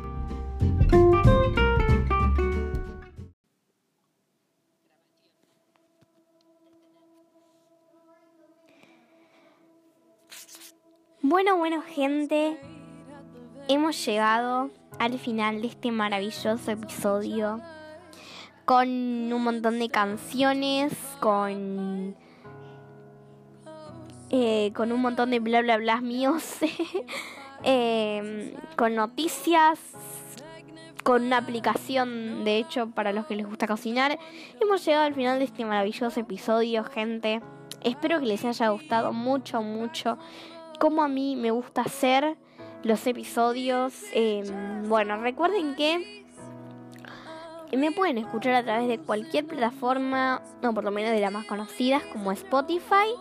Bueno, 11.22 11.58
bueno, 11.58 11.82
gente, 11.82 12.58
hemos 13.68 14.06
llegado 14.06 14.70
al 15.00 15.18
final 15.20 15.62
de 15.62 15.68
este 15.68 15.92
maravilloso 15.92 16.72
episodio 16.72 17.62
con 18.66 18.88
un 18.88 19.44
montón 19.44 19.80
de 19.80 19.90
canciones, 19.90 20.94
con 21.20 22.16
eh, 24.30 24.72
con 24.76 24.92
un 24.92 25.02
montón 25.02 25.32
de 25.32 25.40
bla 25.40 25.62
bla 25.62 25.78
bla 25.78 26.02
míos, 26.02 26.44
eh, 27.64 28.56
con 28.76 28.96
noticias, 28.96 29.80
con 31.04 31.26
una 31.26 31.38
aplicación, 31.38 32.44
de 32.44 32.58
hecho, 32.58 32.90
para 32.90 33.14
los 33.14 33.26
que 33.26 33.36
les 33.36 33.46
gusta 33.46 33.68
cocinar. 33.68 34.18
Hemos 34.60 34.86
llegado 34.86 35.06
al 35.06 35.14
final 35.14 35.40
de 35.40 35.46
este 35.46 35.66
maravilloso 35.66 36.20
episodio, 36.20 36.84
gente. 36.84 37.42
Espero 37.84 38.20
que 38.20 38.26
les 38.26 38.44
haya 38.44 38.70
gustado 38.70 39.14
mucho, 39.14 39.62
mucho. 39.62 40.18
Como 40.80 41.04
a 41.04 41.08
mí 41.08 41.36
me 41.36 41.52
gusta 41.52 41.82
hacer 41.82 42.38
los 42.84 43.06
episodios. 43.08 43.94
Eh, 44.14 44.44
bueno, 44.88 45.18
recuerden 45.22 45.76
que 45.76 46.26
me 47.76 47.92
pueden 47.92 48.18
escuchar 48.18 48.56
a 48.56 48.64
través 48.64 48.88
de 48.88 48.98
cualquier 48.98 49.46
plataforma, 49.46 50.42
no 50.62 50.74
por 50.74 50.84
lo 50.84 50.92
menos 50.92 51.12
de 51.12 51.20
las 51.20 51.32
más 51.32 51.46
conocidas, 51.46 52.04
como 52.14 52.32
Spotify, 52.32 53.14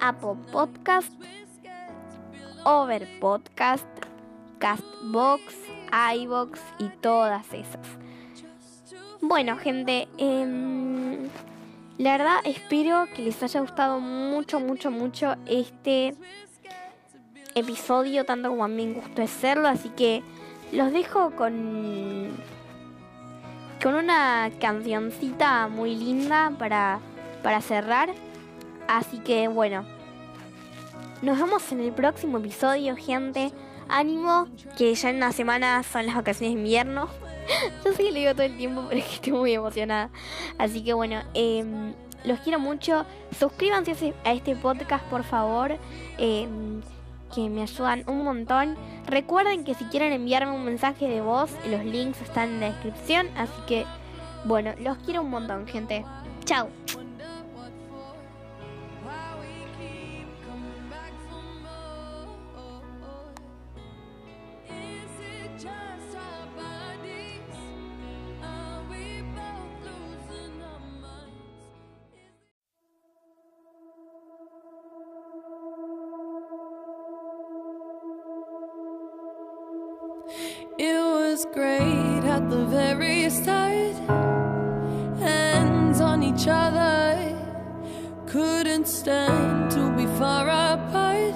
Apple 0.00 0.36
Podcast, 0.52 1.12
Over 2.64 3.08
Podcast, 3.20 3.86
Castbox, 4.58 5.42
iBox 6.14 6.60
y 6.78 6.88
todas 7.00 7.46
esas. 7.52 7.86
Bueno, 9.20 9.56
gente, 9.56 10.08
em, 10.18 11.28
la 11.98 12.12
verdad 12.12 12.36
espero 12.44 13.06
que 13.14 13.22
les 13.22 13.42
haya 13.42 13.60
gustado 13.60 14.00
mucho, 14.00 14.60
mucho, 14.60 14.90
mucho 14.90 15.36
este 15.46 16.14
episodio, 17.54 18.24
tanto 18.24 18.48
como 18.50 18.64
a 18.64 18.68
mí 18.68 18.86
me 18.86 18.94
gustó 18.94 19.22
hacerlo, 19.22 19.68
así 19.68 19.88
que 19.90 20.22
los 20.72 20.92
dejo 20.92 21.32
con 21.32 22.30
con 23.82 23.94
una 23.94 24.50
cancioncita 24.60 25.68
muy 25.68 25.96
linda 25.96 26.52
para, 26.58 27.00
para 27.42 27.60
cerrar. 27.60 28.10
Así 28.88 29.18
que 29.18 29.48
bueno, 29.48 29.84
nos 31.22 31.38
vemos 31.38 31.70
en 31.72 31.80
el 31.80 31.92
próximo 31.92 32.38
episodio, 32.38 32.96
gente. 32.96 33.52
Ánimo, 33.88 34.46
que 34.78 34.94
ya 34.94 35.10
en 35.10 35.16
una 35.16 35.32
semana 35.32 35.82
son 35.82 36.06
las 36.06 36.14
vacaciones 36.14 36.54
de 36.54 36.60
invierno. 36.60 37.08
Yo 37.84 37.92
sé 37.92 38.04
que 38.04 38.10
lo 38.10 38.18
digo 38.18 38.32
todo 38.32 38.44
el 38.44 38.56
tiempo, 38.56 38.84
pero 38.88 39.00
es 39.00 39.06
que 39.06 39.14
estoy 39.16 39.32
muy 39.32 39.52
emocionada. 39.52 40.10
Así 40.58 40.82
que 40.84 40.94
bueno, 40.94 41.22
em, 41.34 41.92
los 42.24 42.38
quiero 42.40 42.58
mucho. 42.58 43.04
Suscríbanse 43.38 44.14
a 44.24 44.32
este 44.32 44.54
podcast, 44.56 45.04
por 45.06 45.24
favor. 45.24 45.76
em, 46.18 46.80
que 47.34 47.48
me 47.48 47.62
ayudan 47.62 48.04
un 48.08 48.24
montón. 48.24 48.76
Recuerden 49.06 49.64
que 49.64 49.74
si 49.74 49.84
quieren 49.84 50.12
enviarme 50.12 50.52
un 50.52 50.64
mensaje 50.64 51.08
de 51.08 51.20
voz, 51.20 51.50
los 51.68 51.84
links 51.84 52.20
están 52.22 52.48
en 52.50 52.60
la 52.60 52.66
descripción. 52.70 53.28
Así 53.36 53.52
que, 53.66 53.86
bueno, 54.44 54.72
los 54.80 54.98
quiero 54.98 55.22
un 55.22 55.30
montón, 55.30 55.66
gente. 55.66 56.04
Chao. 56.44 56.68
At 82.40 82.50
the 82.50 82.64
very 82.66 83.28
start. 83.30 83.96
Hands 85.18 86.00
on 86.00 86.22
each 86.22 86.46
other. 86.48 87.36
Couldn't 88.26 88.86
stand 88.86 89.70
to 89.72 89.90
be 89.96 90.06
far 90.18 90.46
apart. 90.48 91.34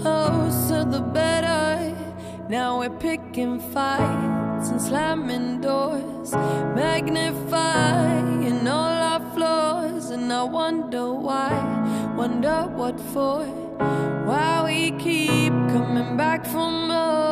Closer 0.00 0.84
the 0.84 1.00
better. 1.00 1.94
Now 2.48 2.80
we're 2.80 2.98
picking 3.08 3.60
fights 3.60 4.68
and 4.70 4.80
slamming 4.80 5.60
doors. 5.60 6.32
Magnifying 6.80 8.66
all 8.66 8.98
our 9.12 9.20
flaws. 9.34 10.10
And 10.10 10.32
I 10.32 10.42
wonder 10.42 11.12
why. 11.12 11.52
Wonder 12.16 12.62
what 12.78 12.98
for. 13.12 13.44
Why 14.28 14.62
we 14.64 14.92
keep 14.92 15.52
coming 15.74 16.16
back 16.16 16.46
for 16.46 16.70
more. 16.70 17.31